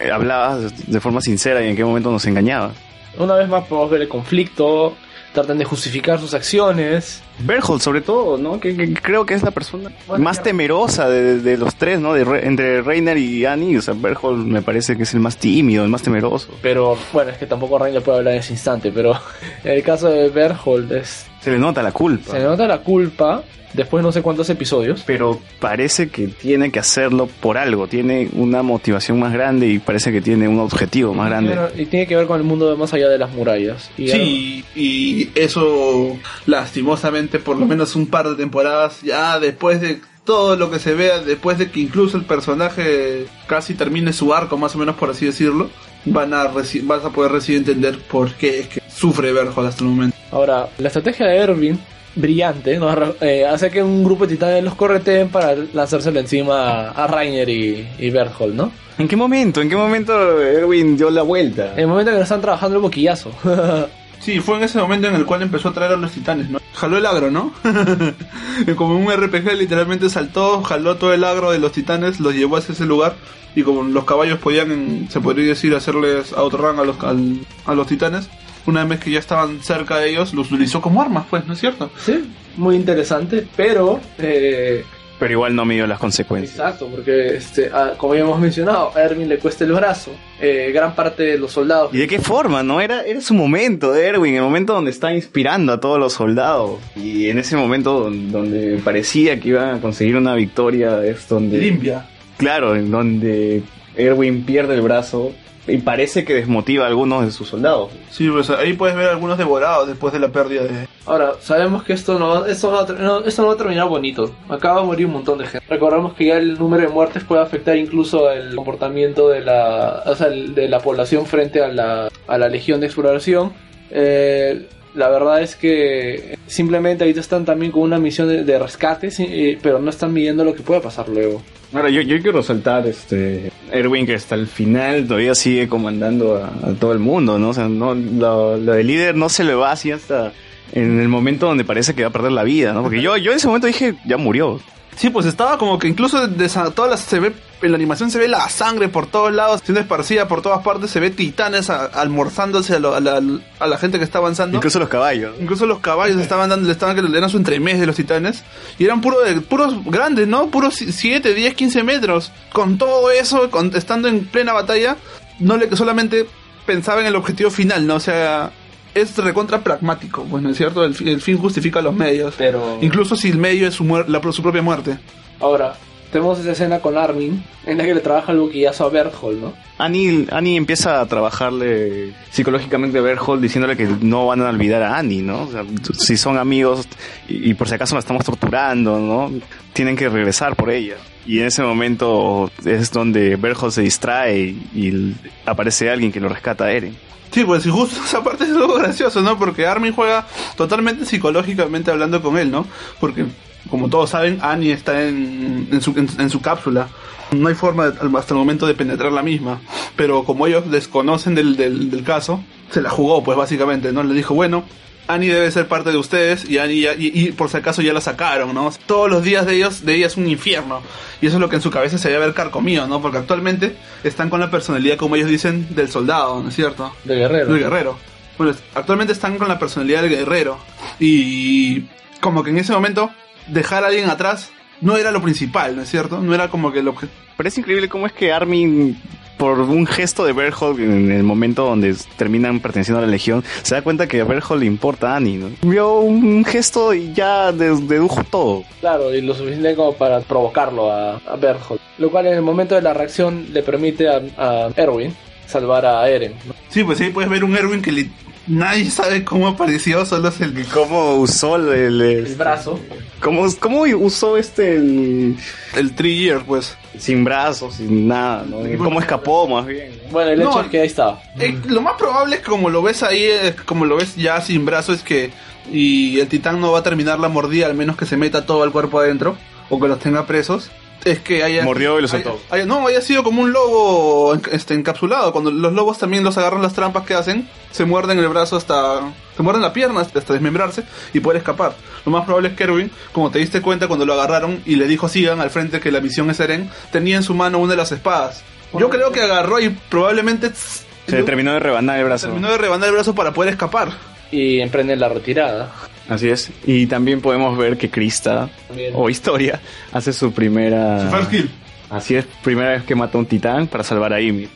eh, 0.00 0.10
hablabas 0.10 0.86
de 0.90 1.00
forma 1.00 1.20
sincera 1.20 1.62
y 1.64 1.68
en 1.68 1.76
qué 1.76 1.84
momento 1.84 2.10
nos 2.10 2.24
engañabas? 2.26 2.72
Una 3.18 3.34
vez 3.34 3.48
más 3.48 3.64
podemos 3.64 3.90
ver 3.90 4.02
el 4.02 4.08
conflicto, 4.08 4.94
tratan 5.32 5.58
de 5.58 5.64
justificar 5.64 6.20
sus 6.20 6.34
acciones. 6.34 7.22
Berthold, 7.40 7.80
sobre 7.80 8.00
todo, 8.02 8.36
¿no? 8.38 8.60
Que, 8.60 8.76
que 8.76 8.92
creo 8.94 9.24
que 9.26 9.34
es 9.34 9.42
la 9.42 9.50
persona 9.50 9.90
Bueno, 10.06 10.22
más 10.22 10.42
temerosa 10.42 11.08
de, 11.08 11.40
de 11.40 11.56
los 11.56 11.74
tres, 11.74 11.98
¿no? 12.00 12.12
De 12.14 12.24
Re- 12.24 12.46
entre 12.46 12.82
Reiner 12.82 13.16
y 13.16 13.46
Annie. 13.46 13.76
O 13.78 13.82
sea, 13.82 13.94
Berthold 13.94 14.46
me 14.46 14.62
parece 14.62 14.96
que 14.96 15.04
es 15.04 15.14
el 15.14 15.20
más 15.20 15.36
tímido, 15.38 15.82
el 15.84 15.90
más 15.90 16.02
temeroso. 16.02 16.48
Pero 16.62 16.96
bueno, 17.12 17.30
es 17.30 17.38
que 17.38 17.46
tampoco 17.46 17.78
Rain 17.78 17.94
le 17.94 18.00
puede 18.02 18.18
hablar 18.18 18.34
en 18.34 18.40
ese 18.40 18.52
instante, 18.52 18.92
pero 18.92 19.12
en 19.64 19.70
el 19.72 19.82
caso 19.82 20.08
de 20.08 20.28
Berthold 20.28 20.92
es, 20.92 21.26
Se 21.42 21.50
le 21.50 21.58
nota 21.58 21.82
la 21.82 21.92
culpa. 21.92 22.30
se 22.32 22.38
le 22.38 22.44
nota 22.44 22.66
la 22.66 22.78
culpa 22.78 23.42
después 23.74 24.02
de 24.02 24.06
no 24.06 24.12
sé 24.12 24.22
cuántos 24.22 24.48
episodios. 24.50 25.02
Pero 25.06 25.40
parece 25.58 26.08
que 26.08 26.28
tiene 26.28 26.70
que 26.70 26.78
hacerlo 26.78 27.28
por 27.40 27.58
algo. 27.58 27.88
Tiene 27.88 28.28
una 28.34 28.62
motivación 28.62 29.18
más 29.18 29.32
grande 29.32 29.66
y 29.68 29.78
parece 29.78 30.12
que 30.12 30.20
tiene 30.20 30.48
un 30.48 30.60
objetivo 30.60 31.14
más 31.14 31.28
grande. 31.28 31.56
Y 31.76 31.86
tiene 31.86 32.06
que 32.06 32.16
ver 32.16 32.26
con 32.26 32.38
el 32.38 32.46
mundo 32.46 32.70
de 32.70 32.76
más 32.76 32.92
allá 32.94 33.08
de 33.08 33.18
las 33.18 33.32
murallas. 33.32 33.90
Y 33.96 34.08
Sí, 34.08 34.64
y 34.74 35.30
eso 35.34 36.16
lastimosamente 36.46 37.38
por 37.38 37.58
lo 37.58 37.66
menos 37.66 37.96
un 37.96 38.06
par 38.06 38.28
de 38.28 38.36
temporadas 38.36 39.00
ya 39.02 39.38
después 39.40 39.80
de 39.80 40.00
todo 40.24 40.56
lo 40.56 40.70
que 40.70 40.78
se 40.78 40.94
vea, 40.94 41.18
después 41.18 41.58
de 41.58 41.70
que 41.70 41.80
incluso 41.80 42.16
el 42.16 42.24
personaje 42.24 43.26
casi 43.48 43.74
termine 43.74 44.12
su 44.12 44.32
arco, 44.32 44.56
más 44.56 44.74
o 44.76 44.78
menos 44.78 44.94
por 44.96 45.10
así 45.10 45.26
decirlo, 45.26 45.68
van 46.04 46.32
a 46.32 46.44
vas 46.44 47.04
a 47.04 47.10
poder 47.10 47.32
recién 47.32 47.58
entender 47.58 47.98
por 47.98 48.32
qué 48.34 48.60
es 48.60 48.68
que 48.68 48.81
sufre 49.02 49.32
Berthold 49.32 49.66
hasta 49.66 49.82
el 49.82 49.90
momento. 49.90 50.16
Ahora, 50.30 50.68
la 50.78 50.86
estrategia 50.86 51.26
de 51.26 51.36
Erwin, 51.36 51.80
brillante, 52.14 52.78
¿no? 52.78 52.88
Eh, 53.20 53.44
hace 53.44 53.68
que 53.68 53.82
un 53.82 54.04
grupo 54.04 54.26
de 54.26 54.34
titanes 54.34 54.62
los 54.62 54.76
correteen 54.76 55.28
para 55.28 55.56
lanzárselo 55.74 56.20
encima 56.20 56.90
a, 56.90 57.06
Rainer 57.08 57.48
y, 57.48 57.88
y 57.98 58.10
Berthold, 58.10 58.54
¿no? 58.54 58.70
¿En 58.98 59.08
qué 59.08 59.16
momento? 59.16 59.60
¿En 59.60 59.68
qué 59.68 59.74
momento 59.74 60.40
Erwin 60.40 60.96
dio 60.96 61.10
la 61.10 61.22
vuelta? 61.22 61.72
En 61.72 61.80
el 61.80 61.86
momento 61.88 62.10
en 62.10 62.14
que 62.14 62.18
no 62.18 62.22
están 62.22 62.40
trabajando 62.40 62.76
el 62.76 62.82
boquillazo. 62.82 63.32
Sí, 64.22 64.38
fue 64.38 64.56
en 64.56 64.62
ese 64.62 64.78
momento 64.78 65.08
en 65.08 65.16
el 65.16 65.26
cual 65.26 65.42
empezó 65.42 65.70
a 65.70 65.72
traer 65.72 65.94
a 65.94 65.96
los 65.96 66.12
titanes, 66.12 66.48
¿no? 66.48 66.60
Jaló 66.74 66.96
el 66.96 67.06
agro, 67.06 67.32
¿no? 67.32 67.52
como 68.76 68.96
un 68.96 69.10
RPG 69.12 69.54
literalmente 69.58 70.08
saltó, 70.08 70.62
jaló 70.62 70.94
todo 70.94 71.12
el 71.12 71.24
agro 71.24 71.50
de 71.50 71.58
los 71.58 71.72
titanes, 71.72 72.20
los 72.20 72.32
llevó 72.32 72.56
hacia 72.56 72.72
ese 72.72 72.86
lugar 72.86 73.16
y 73.56 73.64
como 73.64 73.82
los 73.82 74.04
caballos 74.04 74.38
podían, 74.38 75.08
se 75.10 75.20
podría 75.20 75.48
decir, 75.48 75.74
hacerles 75.74 76.32
outrun 76.34 76.78
a 76.78 76.84
los, 76.84 76.96
a 77.02 77.74
los 77.74 77.86
titanes, 77.88 78.28
una 78.66 78.84
vez 78.84 79.00
que 79.00 79.10
ya 79.10 79.18
estaban 79.18 79.60
cerca 79.62 79.98
de 79.98 80.10
ellos, 80.10 80.32
los 80.34 80.50
utilizó 80.50 80.80
como 80.80 81.00
armas, 81.02 81.24
pues, 81.30 81.46
¿no 81.46 81.52
es 81.54 81.60
cierto? 81.60 81.90
sí, 81.98 82.24
muy 82.56 82.76
interesante, 82.76 83.46
pero... 83.56 83.98
eh, 84.18 84.84
Pero 85.18 85.32
igual 85.32 85.54
no 85.54 85.64
midió 85.64 85.86
las 85.86 85.98
consecuencias. 85.98 86.58
Exacto, 86.58 86.88
porque 86.88 87.36
este, 87.36 87.70
ah, 87.72 87.92
como 87.96 88.14
ya 88.14 88.20
hemos 88.22 88.38
mencionado, 88.40 88.90
a 88.94 89.00
Erwin 89.02 89.28
le 89.28 89.38
cuesta 89.38 89.64
el 89.64 89.72
brazo. 89.72 90.10
Eh, 90.40 90.70
gran 90.74 90.94
parte 90.96 91.22
de 91.22 91.38
los 91.38 91.52
soldados 91.52 91.94
¿Y 91.94 91.98
de 91.98 92.08
qué 92.08 92.18
forma, 92.18 92.62
no? 92.64 92.80
Era, 92.80 93.02
era 93.02 93.20
su 93.20 93.32
momento 93.32 93.92
de 93.92 94.04
Erwin, 94.06 94.34
el 94.34 94.42
momento 94.42 94.72
donde 94.74 94.90
está 94.90 95.14
inspirando 95.14 95.72
a 95.72 95.78
todos 95.80 95.98
los 96.00 96.12
soldados. 96.12 96.80
Y 96.96 97.28
en 97.28 97.38
ese 97.38 97.56
momento 97.56 98.00
don- 98.00 98.32
donde 98.32 98.80
parecía 98.84 99.38
que 99.38 99.50
iban 99.50 99.76
a 99.76 99.80
conseguir 99.80 100.16
una 100.16 100.34
victoria 100.34 101.04
es 101.04 101.28
donde... 101.28 101.58
Limpia. 101.58 102.06
Claro, 102.36 102.74
en 102.74 102.90
donde 102.90 103.62
Erwin 103.96 104.44
pierde 104.44 104.74
el 104.74 104.80
brazo 104.82 105.32
y 105.66 105.78
parece 105.78 106.24
que 106.24 106.34
desmotiva 106.34 106.84
a 106.84 106.88
algunos 106.88 107.24
de 107.24 107.30
sus 107.30 107.48
soldados. 107.48 107.90
Sí, 108.10 108.28
pues 108.28 108.50
ahí 108.50 108.72
puedes 108.72 108.96
ver 108.96 109.08
algunos 109.08 109.38
devorados 109.38 109.86
después 109.88 110.12
de 110.12 110.18
la 110.18 110.28
pérdida 110.28 110.64
de... 110.64 110.88
Ahora, 111.06 111.32
sabemos 111.40 111.82
que 111.84 111.92
esto 111.92 112.18
no, 112.18 112.46
esto 112.46 112.86
no, 112.98 113.20
esto 113.24 113.42
no 113.42 113.48
va 113.48 113.54
a 113.54 113.56
terminar 113.56 113.88
bonito. 113.88 114.34
Acá 114.48 114.72
va 114.72 114.80
a 114.80 114.84
morir 114.84 115.06
un 115.06 115.12
montón 115.14 115.38
de 115.38 115.46
gente. 115.46 115.66
Recordemos 115.68 116.14
que 116.14 116.26
ya 116.26 116.36
el 116.38 116.58
número 116.58 116.82
de 116.82 116.88
muertes 116.88 117.22
puede 117.24 117.42
afectar 117.42 117.76
incluso 117.76 118.30
el 118.30 118.54
comportamiento 118.56 119.28
de 119.28 119.40
la, 119.40 120.02
o 120.06 120.14
sea, 120.16 120.28
el- 120.28 120.54
de 120.54 120.68
la 120.68 120.80
población 120.80 121.26
frente 121.26 121.62
a 121.62 121.68
la, 121.68 122.08
a 122.26 122.38
la 122.38 122.48
legión 122.48 122.80
de 122.80 122.86
exploración. 122.86 123.52
Eh, 123.90 124.66
la 124.94 125.08
verdad 125.08 125.42
es 125.42 125.54
que 125.56 126.36
simplemente 126.46 127.04
ahorita 127.04 127.20
están 127.20 127.44
también 127.44 127.70
con 127.72 127.82
una 127.82 127.98
misión 127.98 128.28
de, 128.28 128.42
de 128.44 128.58
rescate, 128.58 129.10
sí, 129.10 129.26
eh, 129.28 129.58
pero 129.62 129.78
no 129.78 129.90
están 129.90 130.12
midiendo 130.12 130.44
lo 130.44 130.54
que 130.54 130.62
pueda 130.62 130.80
pasar 130.80 131.08
luego. 131.08 131.40
Ahora, 131.72 131.88
yo, 131.88 132.02
yo 132.02 132.20
quiero 132.20 132.38
resaltar, 132.38 132.86
este, 132.86 133.50
Erwin 133.72 134.06
que 134.06 134.14
hasta 134.14 134.34
el 134.34 134.46
final 134.46 135.06
todavía 135.06 135.34
sigue 135.34 135.68
comandando 135.68 136.36
a, 136.36 136.72
todo 136.78 136.92
el 136.92 136.98
mundo, 136.98 137.38
¿no? 137.38 137.50
O 137.50 137.54
sea, 137.54 137.68
no, 137.68 137.94
lo, 137.94 138.56
lo 138.56 138.72
de 138.72 138.84
líder 138.84 139.16
no 139.16 139.28
se 139.28 139.44
le 139.44 139.54
va 139.54 139.72
así 139.72 139.90
hasta 139.90 140.32
en 140.72 141.00
el 141.00 141.08
momento 141.08 141.46
donde 141.46 141.64
parece 141.64 141.94
que 141.94 142.02
va 142.02 142.08
a 142.08 142.12
perder 142.12 142.32
la 142.32 142.44
vida, 142.44 142.72
¿no? 142.72 142.82
Porque 142.82 143.02
yo, 143.02 143.16
yo 143.16 143.30
en 143.30 143.36
ese 143.36 143.46
momento 143.46 143.66
dije, 143.66 143.94
ya 144.06 144.16
murió. 144.16 144.60
Sí, 144.96 145.10
pues 145.10 145.26
estaba 145.26 145.58
como 145.58 145.78
que 145.78 145.88
incluso 145.88 146.28
todas 146.74 146.90
las 146.90 147.00
se 147.00 147.20
ve 147.20 147.32
en 147.66 147.72
la 147.72 147.76
animación 147.76 148.10
se 148.10 148.18
ve 148.18 148.28
la 148.28 148.48
sangre 148.48 148.88
por 148.88 149.06
todos 149.06 149.32
lados, 149.32 149.60
siendo 149.64 149.80
esparcida 149.80 150.28
por 150.28 150.42
todas 150.42 150.62
partes, 150.64 150.90
se 150.90 151.00
ve 151.00 151.10
titanes 151.10 151.70
a- 151.70 151.86
almorzándose 151.86 152.74
a, 152.74 152.78
lo- 152.78 152.94
a 152.94 153.00
la, 153.00 153.20
a 153.58 153.66
la 153.66 153.78
gente 153.78 153.98
que 153.98 154.04
está 154.04 154.18
avanzando. 154.18 154.56
Incluso 154.56 154.78
los 154.78 154.88
caballos. 154.88 155.34
Incluso 155.40 155.66
los 155.66 155.80
caballos 155.80 156.16
estaban 156.20 156.48
dando, 156.50 156.66
le 156.66 156.72
estaban 156.72 156.94
que 156.96 157.16
eran 157.16 157.30
su 157.30 157.36
entremés 157.36 157.80
de 157.80 157.86
los 157.86 157.96
titanes. 157.96 158.42
Y 158.78 158.84
eran 158.84 159.00
puro 159.00 159.20
de, 159.20 159.40
puros 159.40 159.74
grandes, 159.86 160.26
¿no? 160.28 160.46
Puros 160.48 160.74
7, 160.74 161.34
10, 161.34 161.54
15 161.54 161.82
metros. 161.82 162.32
Con 162.52 162.78
todo 162.78 163.10
eso, 163.10 163.50
con- 163.50 163.74
estando 163.74 164.08
en 164.08 164.24
plena 164.26 164.52
batalla, 164.52 164.96
no 165.38 165.56
le 165.56 165.74
solamente 165.76 166.26
pensaba 166.66 167.00
en 167.00 167.06
el 167.06 167.16
objetivo 167.16 167.50
final, 167.50 167.86
¿no? 167.86 167.96
O 167.96 168.00
sea, 168.00 168.50
es 168.94 169.16
recontra 169.16 169.60
pragmático, 169.62 170.22
bueno, 170.24 170.50
es 170.50 170.56
cierto, 170.58 170.84
el 170.84 171.20
fin 171.20 171.38
justifica 171.38 171.80
los 171.80 171.94
medios. 171.94 172.34
Pero 172.36 172.78
Incluso 172.82 173.16
si 173.16 173.30
el 173.30 173.38
medio 173.38 173.66
es 173.66 173.74
su, 173.74 173.84
muer- 173.84 174.06
la, 174.06 174.20
su 174.32 174.42
propia 174.42 174.60
muerte. 174.62 174.98
ahora, 175.40 175.74
tenemos 176.12 176.38
esa 176.38 176.52
escena 176.52 176.80
con 176.80 176.98
Armin 176.98 177.42
en 177.64 177.78
la 177.78 177.84
que 177.84 177.94
le 177.94 178.00
trabaja 178.00 178.32
el 178.32 178.38
boquillazo 178.38 178.84
a 178.84 178.90
Berthold, 178.90 179.40
¿no? 179.40 179.52
Annie, 179.78 180.26
Annie 180.30 180.56
empieza 180.56 181.00
a 181.00 181.06
trabajarle 181.06 182.12
psicológicamente 182.30 182.98
a 182.98 183.00
Berthold 183.00 183.42
diciéndole 183.42 183.76
que 183.76 183.88
no 184.02 184.26
van 184.26 184.42
a 184.42 184.50
olvidar 184.50 184.82
a 184.82 184.98
Annie, 184.98 185.22
¿no? 185.22 185.44
O 185.44 185.50
sea, 185.50 185.64
si 185.98 186.16
son 186.16 186.38
amigos 186.38 186.86
y, 187.28 187.50
y 187.50 187.54
por 187.54 187.66
si 187.66 187.74
acaso 187.74 187.94
la 187.94 188.00
estamos 188.00 188.24
torturando, 188.24 189.00
¿no? 189.00 189.32
Tienen 189.72 189.96
que 189.96 190.08
regresar 190.08 190.54
por 190.54 190.70
ella. 190.70 190.96
Y 191.24 191.40
en 191.40 191.46
ese 191.46 191.62
momento 191.62 192.50
es 192.64 192.90
donde 192.92 193.36
Berthold 193.36 193.72
se 193.72 193.82
distrae 193.82 194.38
y, 194.38 194.68
y 194.74 195.16
aparece 195.46 195.88
alguien 195.90 196.12
que 196.12 196.20
lo 196.20 196.28
rescata 196.28 196.64
a 196.64 196.72
Eren. 196.72 196.94
Sí, 197.30 197.44
pues 197.44 197.64
y 197.64 197.70
justo 197.70 197.98
esa 198.04 198.22
parte 198.22 198.44
es 198.44 198.50
algo 198.50 198.74
gracioso, 198.74 199.22
¿no? 199.22 199.38
Porque 199.38 199.66
Armin 199.66 199.94
juega 199.94 200.26
totalmente 200.56 201.06
psicológicamente 201.06 201.90
hablando 201.90 202.20
con 202.22 202.36
él, 202.36 202.50
¿no? 202.50 202.66
Porque 203.00 203.24
como 203.70 203.88
todos 203.88 204.10
saben, 204.10 204.38
Annie 204.42 204.72
está 204.72 205.02
en, 205.02 205.68
en, 205.70 205.80
su, 205.80 205.90
en, 205.92 206.08
en 206.18 206.30
su 206.30 206.40
cápsula. 206.40 206.88
No 207.32 207.48
hay 207.48 207.54
forma 207.54 207.90
de- 207.90 208.18
hasta 208.18 208.34
el 208.34 208.38
momento 208.38 208.66
de 208.66 208.74
penetrar 208.74 209.12
la 209.12 209.22
misma. 209.22 209.60
Pero 209.96 210.24
como 210.24 210.46
ellos 210.46 210.70
desconocen 210.70 211.34
del, 211.34 211.56
del, 211.56 211.90
del 211.90 212.02
caso, 212.04 212.42
se 212.70 212.82
la 212.82 212.90
jugó, 212.90 213.22
pues 213.24 213.36
básicamente, 213.38 213.92
¿no? 213.92 214.02
Le 214.02 214.12
dijo, 214.14 214.34
bueno, 214.34 214.64
Annie 215.08 215.30
debe 215.32 215.50
ser 215.50 215.66
parte 215.68 215.90
de 215.90 215.96
ustedes 215.96 216.48
y 216.48 216.58
Annie 216.58 216.80
ya- 216.82 216.94
y, 216.94 217.10
y 217.14 217.32
por 217.32 217.48
si 217.48 217.56
acaso 217.56 217.82
ya 217.82 217.92
la 217.92 218.00
sacaron, 218.00 218.54
¿no? 218.54 218.70
Todos 218.86 219.10
los 219.10 219.22
días 219.22 219.46
de 219.46 219.56
ellos, 219.56 219.84
de 219.84 219.94
ella 219.96 220.06
es 220.06 220.16
un 220.16 220.26
infierno. 220.28 220.80
Y 221.22 221.26
eso 221.26 221.36
es 221.36 221.40
lo 221.40 221.48
que 221.48 221.56
en 221.56 221.62
su 221.62 221.70
cabeza 221.70 221.96
se 221.98 222.08
debe 222.10 222.22
haber 222.22 222.34
carcomido, 222.34 222.86
¿no? 222.86 223.00
Porque 223.00 223.18
actualmente 223.18 223.76
están 224.04 224.28
con 224.28 224.40
la 224.40 224.50
personalidad, 224.50 224.96
como 224.96 225.16
ellos 225.16 225.28
dicen, 225.28 225.74
del 225.74 225.88
soldado, 225.88 226.42
¿no 226.42 226.48
es 226.50 226.54
cierto? 226.54 226.92
De 227.04 227.16
guerrero. 227.16 227.52
Del 227.52 227.62
guerrero. 227.62 227.98
Bueno, 228.38 228.54
actualmente 228.74 229.12
están 229.12 229.38
con 229.38 229.48
la 229.48 229.58
personalidad 229.58 230.02
del 230.02 230.10
guerrero. 230.10 230.58
Y 230.98 231.82
como 232.20 232.42
que 232.42 232.50
en 232.50 232.58
ese 232.58 232.72
momento, 232.72 233.10
dejar 233.48 233.84
a 233.84 233.88
alguien 233.88 234.08
atrás 234.10 234.50
no 234.80 234.96
era 234.96 235.10
lo 235.12 235.22
principal, 235.22 235.76
¿no 235.76 235.82
es 235.82 235.88
cierto? 235.90 236.20
No 236.20 236.34
era 236.34 236.48
como 236.48 236.72
que 236.72 236.82
lo 236.82 236.94
que... 236.94 237.06
Pero 237.36 237.48
es 237.48 237.56
increíble 237.58 237.88
cómo 237.88 238.06
es 238.06 238.12
que 238.12 238.32
Armin, 238.32 239.00
por 239.38 239.60
un 239.60 239.86
gesto 239.86 240.24
de 240.24 240.32
Berthold 240.32 240.80
en 240.80 241.10
el 241.12 241.22
momento 241.22 241.64
donde 241.64 241.94
terminan 242.16 242.60
perteneciendo 242.60 242.98
a 242.98 243.02
la 243.06 243.08
Legión, 243.10 243.42
se 243.62 243.74
da 243.74 243.82
cuenta 243.82 244.06
que 244.08 244.20
a 244.20 244.24
Berthold 244.24 244.60
le 244.60 244.66
importa 244.66 245.12
a 245.12 245.16
Annie, 245.16 245.36
¿no? 245.38 245.50
Vio 245.62 246.00
un 246.00 246.44
gesto 246.44 246.92
y 246.94 247.12
ya 247.12 247.52
dedujo 247.52 248.22
todo. 248.24 248.64
Claro, 248.80 249.14
y 249.14 249.20
lo 249.22 249.34
suficiente 249.34 249.74
como 249.76 249.94
para 249.94 250.20
provocarlo 250.20 250.90
a, 250.92 251.16
a 251.16 251.36
Berthold. 251.36 251.80
Lo 251.98 252.10
cual 252.10 252.26
en 252.26 252.34
el 252.34 252.42
momento 252.42 252.74
de 252.74 252.82
la 252.82 252.92
reacción 252.92 253.46
le 253.52 253.62
permite 253.62 254.08
a, 254.08 254.20
a 254.36 254.68
Erwin 254.76 255.14
salvar 255.46 255.86
a 255.86 256.08
Eren. 256.08 256.34
¿no? 256.46 256.54
Sí, 256.68 256.82
pues 256.82 257.00
ahí 257.00 257.10
puedes 257.10 257.30
ver 257.30 257.44
un 257.44 257.56
Erwin 257.56 257.82
que 257.82 257.92
li- 257.92 258.10
nadie 258.46 258.90
sabe 258.90 259.24
cómo 259.24 259.48
apareció, 259.48 260.04
solo 260.06 260.28
es 260.28 260.40
el 260.40 260.54
que... 260.54 260.64
¿Cómo 260.64 261.16
usó 261.16 261.56
el... 261.56 261.68
el- 261.68 262.00
El 262.26 262.34
brazo. 262.36 262.78
¿Cómo, 263.20 263.46
cómo 263.60 263.82
usó 263.82 264.36
este 264.36 264.76
el... 264.76 265.36
El 265.76 265.94
Three 265.94 266.18
Year, 266.18 266.42
pues. 266.44 266.76
sin 266.98 267.24
brazos, 267.24 267.76
sin 267.76 268.08
nada, 268.08 268.44
¿no? 268.48 268.58
¿Cómo 268.82 269.00
escapó 269.00 269.46
más 269.48 269.66
bien? 269.66 269.92
¿no? 270.06 270.10
Bueno, 270.12 270.30
el 270.32 270.40
No, 270.40 270.50
hecho 270.50 270.60
es 270.62 270.66
que 270.68 270.80
ahí 270.80 270.86
estaba. 270.86 271.22
Eh, 271.38 271.56
lo 271.68 271.80
más 271.80 271.94
probable 271.94 272.36
es 272.36 272.42
que 272.42 272.50
como 272.50 272.68
lo 272.70 272.82
ves 272.82 273.02
ahí, 273.02 273.22
eh, 273.24 273.54
como 273.64 273.84
lo 273.84 273.96
ves 273.96 274.16
ya 274.16 274.40
sin 274.40 274.64
brazo, 274.64 274.92
es 274.92 275.02
que... 275.02 275.30
Y 275.70 276.18
el 276.18 276.26
titán 276.26 276.60
no 276.60 276.72
va 276.72 276.80
a 276.80 276.82
terminar 276.82 277.20
la 277.20 277.28
mordida, 277.28 277.66
al 277.66 277.74
menos 277.74 277.96
que 277.96 278.04
se 278.06 278.16
meta 278.16 278.44
todo 278.46 278.64
el 278.64 278.72
cuerpo 278.72 278.98
adentro, 278.98 279.36
o 279.70 279.78
que 279.80 279.86
los 279.88 280.00
tenga 280.00 280.26
presos. 280.26 280.70
Es 281.04 281.18
que 281.18 281.42
haya... 281.42 281.64
Mordió 281.64 281.98
y 281.98 282.02
lo 282.02 282.08
soltó. 282.08 282.38
haya- 282.50 282.62
haya- 282.62 282.66
no, 282.66 282.86
haya 282.86 283.00
sido 283.00 283.22
como 283.24 283.42
un 283.42 283.52
lobo 283.52 284.34
este, 284.52 284.74
encapsulado. 284.74 285.32
Cuando 285.32 285.50
los 285.50 285.72
lobos 285.72 285.98
también 285.98 286.22
los 286.24 286.38
agarran 286.38 286.62
las 286.62 286.74
trampas 286.74 287.04
que 287.04 287.14
hacen, 287.14 287.48
se 287.72 287.84
muerden 287.84 288.18
el 288.18 288.28
brazo 288.28 288.56
hasta... 288.56 289.00
Se 289.36 289.42
muerden 289.42 289.62
la 289.62 289.72
pierna 289.72 290.00
hasta 290.02 290.20
desmembrarse 290.32 290.84
y 291.12 291.20
poder 291.20 291.38
escapar. 291.38 291.74
Lo 292.04 292.12
más 292.12 292.24
probable 292.24 292.48
es 292.50 292.54
que 292.54 292.64
Erwin, 292.64 292.90
como 293.12 293.30
te 293.30 293.38
diste 293.38 293.62
cuenta 293.62 293.88
cuando 293.88 294.04
lo 294.06 294.12
agarraron 294.14 294.62
y 294.66 294.76
le 294.76 294.86
dijo 294.86 295.08
sigan 295.08 295.40
al 295.40 295.50
frente 295.50 295.80
que 295.80 295.90
la 295.90 296.00
misión 296.00 296.28
es 296.30 296.38
Eren, 296.38 296.70
tenía 296.92 297.16
en 297.16 297.22
su 297.22 297.34
mano 297.34 297.58
una 297.58 297.70
de 297.72 297.76
las 297.78 297.90
espadas. 297.92 298.42
Yo 298.78 298.88
creo 298.90 299.10
que 299.12 299.20
agarró 299.22 299.58
y 299.60 299.70
probablemente... 299.70 300.50
Se 300.54 301.22
terminó 301.24 301.52
de 301.52 301.60
rebanar 301.60 301.98
el 301.98 302.04
brazo. 302.04 302.26
terminó 302.28 302.50
de 302.52 302.58
rebanar 302.58 302.88
el 302.88 302.94
brazo 302.94 303.14
para 303.14 303.32
poder 303.32 303.52
escapar. 303.52 303.90
Y 304.30 304.60
emprende 304.60 304.94
la 304.96 305.08
retirada. 305.08 305.72
Así 306.08 306.28
es. 306.28 306.50
Y 306.66 306.86
también 306.86 307.20
podemos 307.20 307.56
ver 307.56 307.78
que 307.78 307.90
Krista, 307.90 308.48
También. 308.68 308.92
o 308.96 309.08
Historia, 309.08 309.60
hace 309.92 310.12
su 310.12 310.32
primera... 310.32 311.02
Su 311.10 311.16
first 311.16 311.30
kill. 311.30 311.50
Así 311.90 312.14
es, 312.14 312.24
primera 312.42 312.70
vez 312.70 312.84
que 312.84 312.94
mata 312.94 313.18
a 313.18 313.20
un 313.20 313.26
titán 313.26 313.66
para 313.66 313.84
salvar 313.84 314.12
a 314.12 314.20
Ymir. 314.20 314.48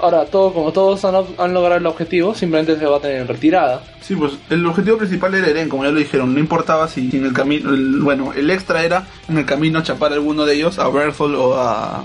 Ahora, 0.00 0.24
todo, 0.26 0.52
como 0.52 0.72
todos 0.72 1.04
han, 1.04 1.14
han 1.38 1.52
logrado 1.52 1.76
el 1.76 1.86
objetivo, 1.86 2.34
simplemente 2.34 2.78
se 2.78 2.86
va 2.86 2.96
a 2.98 3.00
tener 3.00 3.22
en 3.22 3.28
retirada. 3.28 3.82
Sí, 4.00 4.14
pues 4.14 4.32
el 4.48 4.64
objetivo 4.64 4.96
principal 4.96 5.34
era 5.34 5.48
Eren, 5.48 5.68
como 5.68 5.84
ya 5.84 5.90
lo 5.90 5.98
dijeron, 5.98 6.32
no 6.32 6.40
importaba 6.40 6.88
si 6.88 7.10
en 7.12 7.24
el 7.24 7.32
camino, 7.32 7.70
bueno, 8.02 8.32
el 8.34 8.50
extra 8.50 8.84
era 8.84 9.06
en 9.28 9.38
el 9.38 9.44
camino 9.44 9.82
chapar 9.82 10.12
a 10.12 10.14
alguno 10.14 10.44
de 10.46 10.54
ellos, 10.54 10.78
a 10.78 10.88
Berthold 10.88 11.34
o 11.34 11.54
a 11.58 12.04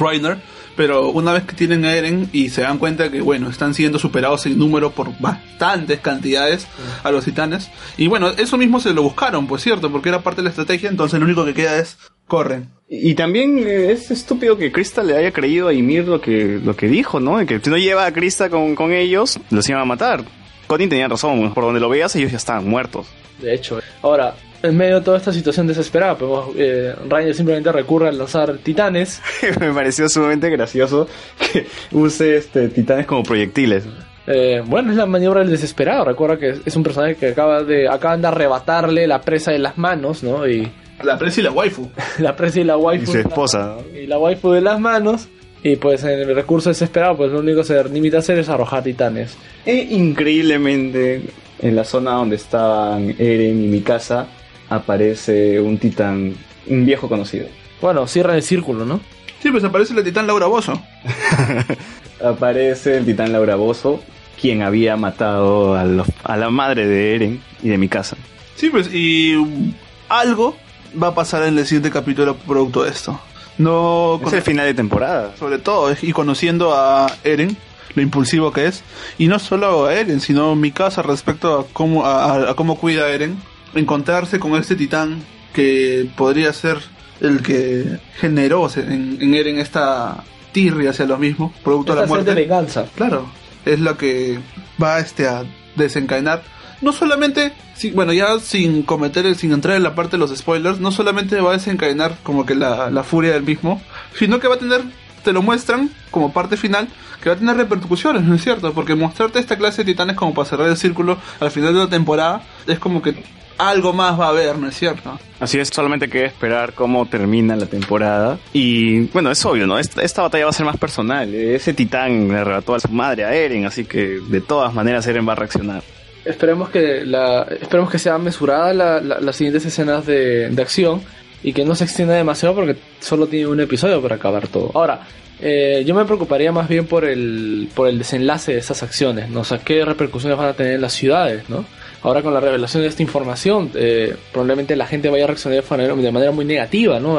Reiner, 0.00 0.38
pero 0.78 1.10
una 1.10 1.32
vez 1.32 1.42
que 1.42 1.56
tienen 1.56 1.84
a 1.84 1.92
Eren 1.92 2.30
y 2.32 2.50
se 2.50 2.60
dan 2.60 2.78
cuenta 2.78 3.10
que, 3.10 3.20
bueno, 3.20 3.50
están 3.50 3.74
siendo 3.74 3.98
superados 3.98 4.46
en 4.46 4.56
número 4.56 4.92
por 4.92 5.10
bastantes 5.18 5.98
cantidades 5.98 6.68
a 7.02 7.10
los 7.10 7.24
titanes, 7.24 7.68
y 7.96 8.06
bueno, 8.06 8.28
eso 8.30 8.56
mismo 8.56 8.78
se 8.78 8.94
lo 8.94 9.02
buscaron, 9.02 9.48
pues 9.48 9.64
cierto, 9.64 9.90
porque 9.90 10.08
era 10.08 10.22
parte 10.22 10.40
de 10.40 10.44
la 10.44 10.50
estrategia, 10.50 10.88
entonces 10.88 11.18
lo 11.18 11.26
único 11.26 11.44
que 11.44 11.52
queda 11.52 11.76
es 11.78 11.98
corren. 12.28 12.68
Y, 12.88 13.14
también 13.14 13.58
eh, 13.58 13.90
es 13.90 14.12
estúpido 14.12 14.56
que 14.56 14.70
Krista 14.70 15.02
le 15.02 15.16
haya 15.16 15.32
creído 15.32 15.66
a 15.66 15.72
Ymir 15.72 16.06
lo 16.06 16.20
que, 16.20 16.60
lo 16.62 16.76
que 16.76 16.86
dijo, 16.86 17.18
¿no? 17.18 17.38
De 17.38 17.46
que 17.46 17.58
si 17.58 17.70
no 17.70 17.76
lleva 17.76 18.06
a 18.06 18.12
Krista 18.12 18.48
con, 18.48 18.76
con 18.76 18.92
ellos, 18.92 19.40
los 19.50 19.68
iban 19.68 19.82
a 19.82 19.84
matar. 19.84 20.22
Connie 20.68 20.86
tenía 20.86 21.08
razón, 21.08 21.52
por 21.54 21.64
donde 21.64 21.80
lo 21.80 21.88
veas 21.88 22.14
ellos 22.14 22.30
ya 22.30 22.36
estaban 22.36 22.68
muertos. 22.68 23.08
De 23.42 23.52
hecho, 23.52 23.80
ahora, 24.00 24.36
en 24.62 24.76
medio 24.76 24.96
de 25.00 25.04
toda 25.04 25.18
esta 25.18 25.32
situación 25.32 25.66
desesperada, 25.66 26.16
podemos, 26.16 26.54
eh, 26.56 26.94
Reiner 27.08 27.34
simplemente 27.34 27.70
recurre 27.72 28.08
a 28.08 28.12
lanzar 28.12 28.58
titanes. 28.58 29.20
Me 29.60 29.72
pareció 29.72 30.08
sumamente 30.08 30.50
gracioso 30.50 31.06
que 31.52 31.66
use 31.92 32.36
este 32.36 32.68
titanes 32.68 33.06
como 33.06 33.22
proyectiles. 33.22 33.84
Eh, 34.26 34.62
bueno, 34.66 34.90
es 34.90 34.96
la 34.96 35.06
maniobra 35.06 35.40
del 35.40 35.50
desesperado. 35.50 36.04
Recuerda 36.04 36.36
que 36.38 36.54
es, 36.64 36.76
un 36.76 36.82
personaje 36.82 37.14
que 37.14 37.28
acaba 37.28 37.62
de, 37.62 37.88
acaban 37.88 38.20
de 38.20 38.28
arrebatarle 38.28 39.06
la 39.06 39.20
presa 39.22 39.52
de 39.52 39.58
las 39.58 39.78
manos, 39.78 40.22
¿no? 40.22 40.46
Y 40.46 40.70
La 41.02 41.16
presa 41.16 41.40
y 41.40 41.44
la 41.44 41.50
waifu. 41.50 41.88
la 42.18 42.36
presa 42.36 42.60
y 42.60 42.64
la 42.64 42.74
Y 42.74 42.80
waifu. 42.80 43.06
su 43.06 43.12
de 43.16 43.22
la- 43.22 43.28
esposa, 43.28 43.76
¿no? 43.92 43.98
y 43.98 44.06
la 44.06 44.18
waifu 44.18 44.50
de 44.52 44.60
las 44.60 44.78
manos. 44.80 45.28
Y 45.62 45.76
pues 45.76 46.04
en 46.04 46.10
el 46.20 46.34
recurso 46.36 46.68
desesperado, 46.68 47.16
pues 47.16 47.32
lo 47.32 47.40
único 47.40 47.58
que 47.62 47.64
se 47.64 47.84
limita 47.88 48.18
a 48.18 48.20
hacer 48.20 48.38
es 48.38 48.48
arrojar 48.48 48.82
titanes. 48.84 49.36
E 49.66 49.74
increíblemente, 49.90 51.22
en 51.60 51.74
la 51.76 51.84
zona 51.84 52.12
donde 52.12 52.36
estaban 52.36 53.10
Eren 53.18 53.64
y 53.64 53.66
Mikasa, 53.66 54.26
aparece 54.70 55.60
un 55.60 55.78
titán, 55.78 56.34
un 56.66 56.84
viejo 56.86 57.08
conocido. 57.08 57.46
Bueno, 57.80 58.06
cierran 58.06 58.36
el 58.36 58.42
círculo, 58.42 58.84
¿no? 58.84 59.00
Sí, 59.42 59.50
pues 59.50 59.62
aparece 59.64 59.94
la 59.94 60.02
titán 60.02 60.26
Laura 60.26 60.46
Bozo. 60.46 60.80
Aparece 62.24 62.96
el 62.98 63.04
titán 63.06 63.32
Laura 63.32 63.54
Bozo, 63.56 64.00
quien 64.40 64.62
había 64.62 64.96
matado 64.96 65.76
a, 65.76 65.84
los- 65.84 66.08
a 66.24 66.36
la 66.36 66.50
madre 66.50 66.86
de 66.86 67.14
Eren 67.14 67.40
y 67.62 67.68
de 67.68 67.78
Mikasa. 67.78 68.16
Sí, 68.56 68.70
pues, 68.70 68.90
y 68.92 69.34
um, 69.36 69.72
algo 70.08 70.56
va 71.00 71.08
a 71.08 71.14
pasar 71.14 71.44
en 71.44 71.56
el 71.58 71.64
siguiente 71.66 71.90
capítulo 71.90 72.34
producto 72.36 72.82
de 72.82 72.90
esto. 72.90 73.20
No, 73.58 74.20
Es 74.26 74.32
el 74.32 74.42
final 74.42 74.66
de 74.66 74.74
temporada. 74.74 75.32
sobre 75.38 75.58
todo, 75.58 75.94
y 76.02 76.12
conociendo 76.12 76.74
a 76.74 77.06
Eren, 77.24 77.56
lo 77.94 78.02
impulsivo 78.02 78.52
que 78.52 78.66
es, 78.66 78.82
y 79.18 79.26
no 79.28 79.38
solo 79.38 79.86
a 79.86 79.94
Eren, 79.94 80.20
sino 80.20 80.54
mi 80.56 80.70
casa 80.72 81.02
respecto 81.02 81.60
a 81.60 81.66
cómo, 81.72 82.04
a, 82.04 82.24
a- 82.34 82.50
a 82.50 82.54
cómo 82.54 82.76
cuida 82.78 83.04
a 83.04 83.10
Eren, 83.10 83.36
encontrarse 83.74 84.38
con 84.38 84.54
este 84.56 84.76
titán 84.76 85.22
que 85.52 86.08
podría 86.16 86.52
ser 86.52 86.78
el 87.20 87.42
que 87.42 87.98
generó 88.20 88.68
en, 88.76 89.18
en 89.20 89.34
Eren 89.34 89.58
esta 89.58 90.22
tirria 90.52 90.90
hacia 90.90 91.06
lo 91.06 91.18
mismo, 91.18 91.52
producto 91.64 91.94
de 91.94 92.00
la 92.02 92.06
sed 92.06 92.14
de 92.14 92.22
muerte. 92.22 92.34
venganza. 92.34 92.86
Claro, 92.94 93.26
es 93.64 93.80
lo 93.80 93.96
que 93.96 94.38
va 94.82 94.98
este 95.00 95.26
a 95.26 95.44
desencadenar. 95.76 96.42
No 96.80 96.92
solamente, 96.92 97.52
bueno, 97.94 98.12
ya 98.12 98.38
sin 98.38 98.82
cometer, 98.82 99.26
el- 99.26 99.34
sin 99.36 99.52
entrar 99.52 99.76
en 99.76 99.82
la 99.82 99.94
parte 99.96 100.12
de 100.12 100.18
los 100.18 100.34
spoilers, 100.36 100.78
no 100.78 100.92
solamente 100.92 101.40
va 101.40 101.50
a 101.50 101.54
desencadenar 101.54 102.16
como 102.22 102.46
que 102.46 102.54
la, 102.54 102.88
la 102.90 103.02
furia 103.02 103.32
del 103.32 103.42
mismo, 103.42 103.82
sino 104.16 104.38
que 104.38 104.46
va 104.46 104.54
a 104.54 104.58
tener, 104.58 104.82
te 105.24 105.32
lo 105.32 105.42
muestran 105.42 105.90
como 106.12 106.32
parte 106.32 106.56
final, 106.56 106.86
que 107.20 107.30
va 107.30 107.34
a 107.34 107.38
tener 107.38 107.56
repercusiones, 107.56 108.22
¿no 108.22 108.36
es 108.36 108.44
cierto? 108.44 108.72
Porque 108.74 108.94
mostrarte 108.94 109.40
esta 109.40 109.56
clase 109.58 109.82
de 109.82 109.92
titanes 109.92 110.14
como 110.14 110.32
para 110.34 110.48
cerrar 110.48 110.68
el 110.68 110.76
círculo 110.76 111.18
al 111.40 111.50
final 111.50 111.74
de 111.74 111.80
la 111.80 111.88
temporada, 111.88 112.42
es 112.68 112.78
como 112.78 113.02
que 113.02 113.24
algo 113.58 113.92
más 113.92 114.18
va 114.18 114.26
a 114.26 114.28
haber, 114.30 114.56
¿no 114.58 114.68
es 114.68 114.76
cierto? 114.76 115.18
Así 115.40 115.58
es, 115.58 115.68
solamente 115.68 116.08
queda 116.08 116.26
esperar 116.26 116.72
cómo 116.74 117.06
termina 117.06 117.54
la 117.56 117.66
temporada. 117.66 118.38
Y 118.52 119.02
bueno, 119.08 119.30
es 119.30 119.44
obvio, 119.44 119.66
¿no? 119.66 119.78
Esta, 119.78 120.02
esta 120.02 120.22
batalla 120.22 120.44
va 120.44 120.50
a 120.50 120.54
ser 120.54 120.66
más 120.66 120.76
personal. 120.76 121.32
Ese 121.34 121.74
titán 121.74 122.28
le 122.28 122.38
arrebató 122.38 122.74
a 122.74 122.80
su 122.80 122.88
madre, 122.88 123.24
a 123.24 123.34
Eren, 123.34 123.66
así 123.66 123.84
que 123.84 124.20
de 124.28 124.40
todas 124.40 124.72
maneras 124.74 125.06
Eren 125.06 125.28
va 125.28 125.32
a 125.32 125.36
reaccionar. 125.36 125.82
Esperemos 126.24 126.68
que 126.70 127.04
la, 127.04 127.42
esperemos 127.60 127.90
que 127.90 127.98
sea 127.98 128.18
mesurada 128.18 128.72
la- 128.72 129.00
la- 129.00 129.20
las 129.20 129.36
siguientes 129.36 129.64
escenas 129.64 130.04
de, 130.06 130.50
de 130.50 130.62
acción 130.62 131.00
y 131.42 131.52
que 131.52 131.64
no 131.64 131.74
se 131.74 131.84
extienda 131.84 132.14
demasiado 132.14 132.54
porque 132.54 132.76
solo 133.00 133.26
tiene 133.28 133.46
un 133.46 133.60
episodio 133.60 134.02
para 134.02 134.16
acabar 134.16 134.48
todo. 134.48 134.70
Ahora, 134.74 135.02
eh, 135.40 135.84
yo 135.86 135.94
me 135.94 136.04
preocuparía 136.04 136.50
más 136.50 136.68
bien 136.68 136.84
por 136.86 137.04
el, 137.04 137.68
por 137.74 137.88
el 137.88 137.98
desenlace 137.98 138.52
de 138.54 138.58
esas 138.58 138.82
acciones, 138.82 139.30
¿no? 139.30 139.40
O 139.40 139.44
sea, 139.44 139.58
qué 139.58 139.84
repercusiones 139.84 140.36
van 140.36 140.48
a 140.48 140.52
tener 140.54 140.74
en 140.74 140.80
las 140.80 140.92
ciudades, 140.92 141.48
¿no? 141.48 141.64
Ahora 142.02 142.22
con 142.22 142.32
la 142.32 142.40
revelación 142.40 142.82
de 142.82 142.88
esta 142.88 143.02
información, 143.02 143.70
eh, 143.74 144.14
probablemente 144.32 144.76
la 144.76 144.86
gente 144.86 145.08
vaya 145.10 145.24
a 145.24 145.26
reaccionar 145.28 145.62
de 145.64 146.12
manera, 146.12 146.32
muy 146.32 146.44
negativa, 146.44 147.00
¿no? 147.00 147.18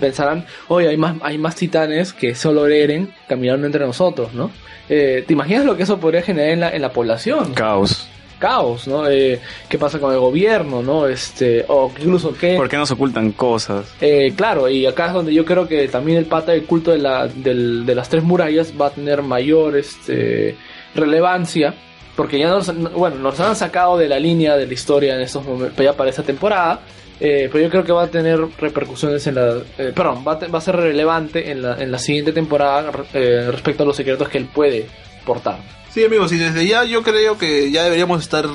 Pensarán, 0.00 0.44
oye, 0.68 0.88
hay 0.88 0.96
más, 0.96 1.16
hay 1.22 1.38
más 1.38 1.54
titanes 1.56 2.12
que 2.12 2.34
solo 2.34 2.66
Eren 2.66 3.12
caminando 3.28 3.66
entre 3.66 3.84
nosotros, 3.86 4.34
¿no? 4.34 4.50
Eh, 4.88 5.24
¿Te 5.26 5.32
imaginas 5.32 5.64
lo 5.64 5.76
que 5.76 5.84
eso 5.84 5.98
podría 5.98 6.20
generar 6.22 6.50
en 6.50 6.60
la, 6.60 6.70
en 6.70 6.82
la 6.82 6.92
población? 6.92 7.54
Caos. 7.54 8.06
caos, 8.38 8.86
¿no? 8.86 9.08
Eh, 9.08 9.40
¿Qué 9.70 9.78
pasa 9.78 9.98
con 9.98 10.12
el 10.12 10.18
gobierno, 10.20 10.82
no? 10.82 11.06
Este, 11.06 11.64
o 11.68 11.90
incluso 11.98 12.34
qué... 12.38 12.56
¿Por 12.56 12.68
qué 12.68 12.76
nos 12.76 12.90
ocultan 12.90 13.32
cosas? 13.32 13.94
Eh, 14.02 14.34
claro, 14.36 14.68
y 14.68 14.84
acá 14.84 15.06
es 15.06 15.12
donde 15.14 15.32
yo 15.32 15.46
creo 15.46 15.66
que 15.66 15.88
también 15.88 16.18
el 16.18 16.26
pata 16.26 16.52
del 16.52 16.64
culto 16.64 16.90
de, 16.90 16.98
la, 16.98 17.26
del- 17.26 17.86
de 17.86 17.94
las 17.94 18.10
tres 18.10 18.22
murallas 18.22 18.74
va 18.78 18.88
a 18.88 18.90
tener 18.90 19.22
mayor 19.22 19.78
este, 19.78 20.56
relevancia, 20.94 21.72
porque 22.16 22.38
ya 22.38 22.48
nos, 22.48 22.72
bueno, 22.92 23.16
nos 23.16 23.38
han 23.40 23.56
sacado 23.56 23.98
de 23.98 24.08
la 24.08 24.18
línea 24.18 24.56
de 24.56 24.66
la 24.66 24.72
historia 24.74 25.14
en 25.14 25.22
estos 25.22 25.44
momentos, 25.44 25.94
para 25.96 26.10
esta 26.10 26.22
temporada, 26.22 26.80
Eh, 27.20 27.48
pero 27.50 27.62
yo 27.64 27.70
creo 27.70 27.84
que 27.84 27.92
va 27.92 28.02
a 28.02 28.06
tener 28.08 28.40
repercusiones 28.58 29.24
en 29.28 29.36
la... 29.36 29.58
eh, 29.78 29.92
perdón, 29.94 30.24
va 30.26 30.32
a, 30.32 30.48
va 30.48 30.58
a 30.58 30.60
ser 30.60 30.74
relevante 30.74 31.52
en 31.52 31.62
la, 31.62 31.80
en 31.80 31.92
la 31.92 31.98
siguiente 31.98 32.32
temporada 32.32 32.90
eh, 33.14 33.48
respecto 33.52 33.84
a 33.84 33.86
los 33.86 33.94
secretos 33.96 34.28
que 34.28 34.38
él 34.38 34.48
puede 34.52 34.86
portar. 35.24 35.58
Sí, 35.90 36.04
amigos, 36.04 36.32
y 36.32 36.38
desde 36.38 36.66
ya 36.66 36.82
yo 36.82 37.04
creo 37.04 37.38
que 37.38 37.70
ya 37.70 37.84
deberíamos 37.84 38.20
estar, 38.20 38.46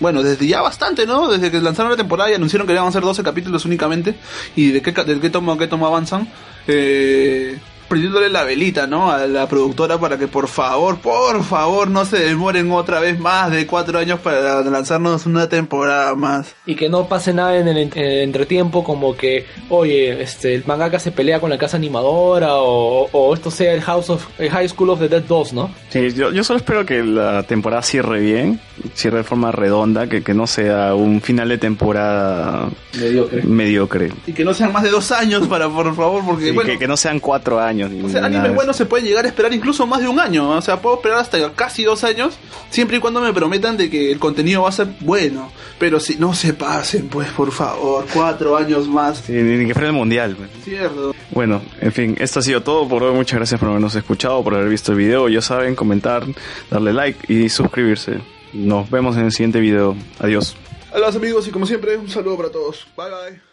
bueno, 0.00 0.24
desde 0.24 0.48
ya 0.48 0.60
bastante, 0.60 1.06
¿no? 1.06 1.28
Desde 1.28 1.52
que 1.52 1.60
lanzaron 1.60 1.92
la 1.92 1.96
temporada 1.96 2.28
y 2.28 2.34
anunciaron 2.34 2.66
que 2.66 2.72
iban 2.72 2.88
a 2.88 2.90
ser 2.92 3.02
12 3.02 3.22
capítulos 3.22 3.64
únicamente, 3.64 4.16
y 4.56 4.72
de 4.72 4.82
qué, 4.82 4.90
de 4.90 5.20
qué 5.20 5.30
tomo 5.30 5.56
qué 5.56 5.68
tomo 5.68 5.86
avanzan, 5.86 6.26
eh, 6.66 7.56
prendiéndole 7.88 8.28
la 8.28 8.44
velita, 8.44 8.86
¿no? 8.86 9.10
A 9.10 9.26
la 9.26 9.48
productora 9.48 9.98
para 9.98 10.18
que 10.18 10.28
por 10.28 10.48
favor, 10.48 10.98
por 10.98 11.42
favor, 11.44 11.88
no 11.88 12.04
se 12.04 12.18
demoren 12.18 12.70
otra 12.70 13.00
vez 13.00 13.18
más 13.18 13.50
de 13.50 13.66
cuatro 13.66 13.98
años 13.98 14.20
para 14.20 14.62
lanzarnos 14.62 15.26
una 15.26 15.48
temporada 15.48 16.14
más. 16.14 16.54
Y 16.66 16.74
que 16.74 16.88
no 16.88 17.08
pase 17.08 17.32
nada 17.32 17.56
en 17.56 17.68
el, 17.68 17.78
en 17.78 17.92
el 17.98 18.18
entretiempo 18.20 18.84
como 18.84 19.16
que, 19.16 19.46
oye, 19.70 20.22
este, 20.22 20.54
el 20.54 20.64
mangaka 20.66 20.98
se 20.98 21.12
pelea 21.12 21.40
con 21.40 21.50
la 21.50 21.58
casa 21.58 21.76
animadora 21.76 22.56
o, 22.56 23.08
o 23.10 23.34
esto 23.34 23.50
sea 23.50 23.72
el 23.72 23.80
House 23.82 24.10
of 24.10 24.26
el 24.38 24.50
High 24.50 24.68
School 24.68 24.90
of 24.90 24.98
the 25.00 25.08
Dead 25.08 25.22
2, 25.22 25.52
¿no? 25.54 25.70
Sí, 25.90 26.12
yo, 26.14 26.30
yo 26.32 26.44
solo 26.44 26.58
espero 26.58 26.84
que 26.84 27.02
la 27.02 27.42
temporada 27.44 27.82
cierre 27.82 28.20
bien, 28.20 28.60
cierre 28.94 29.18
de 29.18 29.24
forma 29.24 29.50
redonda, 29.52 30.06
que, 30.08 30.22
que 30.22 30.34
no 30.34 30.46
sea 30.46 30.94
un 30.94 31.20
final 31.20 31.48
de 31.48 31.58
temporada 31.58 32.68
Mediocre. 32.98 33.42
mediocre. 33.44 34.12
Y 34.26 34.32
que 34.32 34.44
no 34.44 34.52
sean 34.54 34.72
más 34.72 34.82
de 34.82 34.90
dos 34.90 35.10
años 35.12 35.46
para, 35.48 35.68
por 35.68 35.94
favor, 35.94 36.22
porque, 36.26 36.46
Sí, 36.46 36.50
bueno, 36.52 36.70
que, 36.70 36.78
que 36.78 36.86
no 36.88 36.96
sean 36.96 37.20
cuatro 37.20 37.60
años. 37.60 37.77
Ni 37.86 38.02
O 38.02 38.08
sea, 38.08 38.24
anime 38.24 38.50
bueno 38.50 38.72
se 38.72 38.86
puede 38.86 39.04
llegar 39.04 39.24
a 39.26 39.28
esperar 39.28 39.52
incluso 39.52 39.86
más 39.86 40.00
de 40.00 40.08
un 40.08 40.18
año. 40.18 40.50
O 40.50 40.62
sea, 40.62 40.80
puedo 40.80 40.96
esperar 40.96 41.18
hasta 41.18 41.52
casi 41.52 41.84
dos 41.84 42.02
años, 42.02 42.38
siempre 42.70 42.96
y 42.96 43.00
cuando 43.00 43.20
me 43.20 43.32
prometan 43.32 43.76
de 43.76 43.90
que 43.90 44.10
el 44.10 44.18
contenido 44.18 44.62
va 44.62 44.70
a 44.70 44.72
ser 44.72 44.88
bueno. 45.00 45.52
Pero 45.78 46.00
si 46.00 46.16
no 46.16 46.34
se 46.34 46.54
pasen, 46.54 47.08
pues, 47.08 47.28
por 47.28 47.52
favor, 47.52 48.06
cuatro 48.12 48.56
años 48.56 48.88
más. 48.88 49.18
Sí, 49.18 49.32
ni, 49.32 49.66
que 49.66 49.74
fuera 49.74 49.88
el 49.88 49.94
mundial. 49.94 50.34
pues. 50.36 50.50
Cierto. 50.64 51.14
Bueno, 51.30 51.62
en 51.80 51.92
fin, 51.92 52.16
esto 52.18 52.40
ha 52.40 52.42
sido 52.42 52.62
todo 52.62 52.88
por 52.88 53.02
hoy. 53.02 53.14
Muchas 53.14 53.36
gracias 53.38 53.60
por 53.60 53.68
habernos 53.68 53.94
escuchado, 53.94 54.42
por 54.42 54.54
haber 54.54 54.68
visto 54.68 54.92
el 54.92 54.98
video. 54.98 55.28
Ya 55.28 55.42
saben, 55.42 55.76
comentar, 55.76 56.24
darle 56.70 56.92
like 56.92 57.32
y 57.32 57.48
suscribirse. 57.48 58.20
Nos 58.52 58.90
vemos 58.90 59.16
en 59.16 59.26
el 59.26 59.32
siguiente 59.32 59.60
video. 59.60 59.94
Adiós. 60.18 60.56
A 60.92 60.98
los 60.98 61.14
amigos 61.14 61.46
y 61.46 61.50
como 61.50 61.66
siempre, 61.66 61.96
un 61.96 62.08
saludo 62.08 62.36
para 62.36 62.50
todos. 62.50 62.86
Bye 62.96 63.06
bye. 63.10 63.47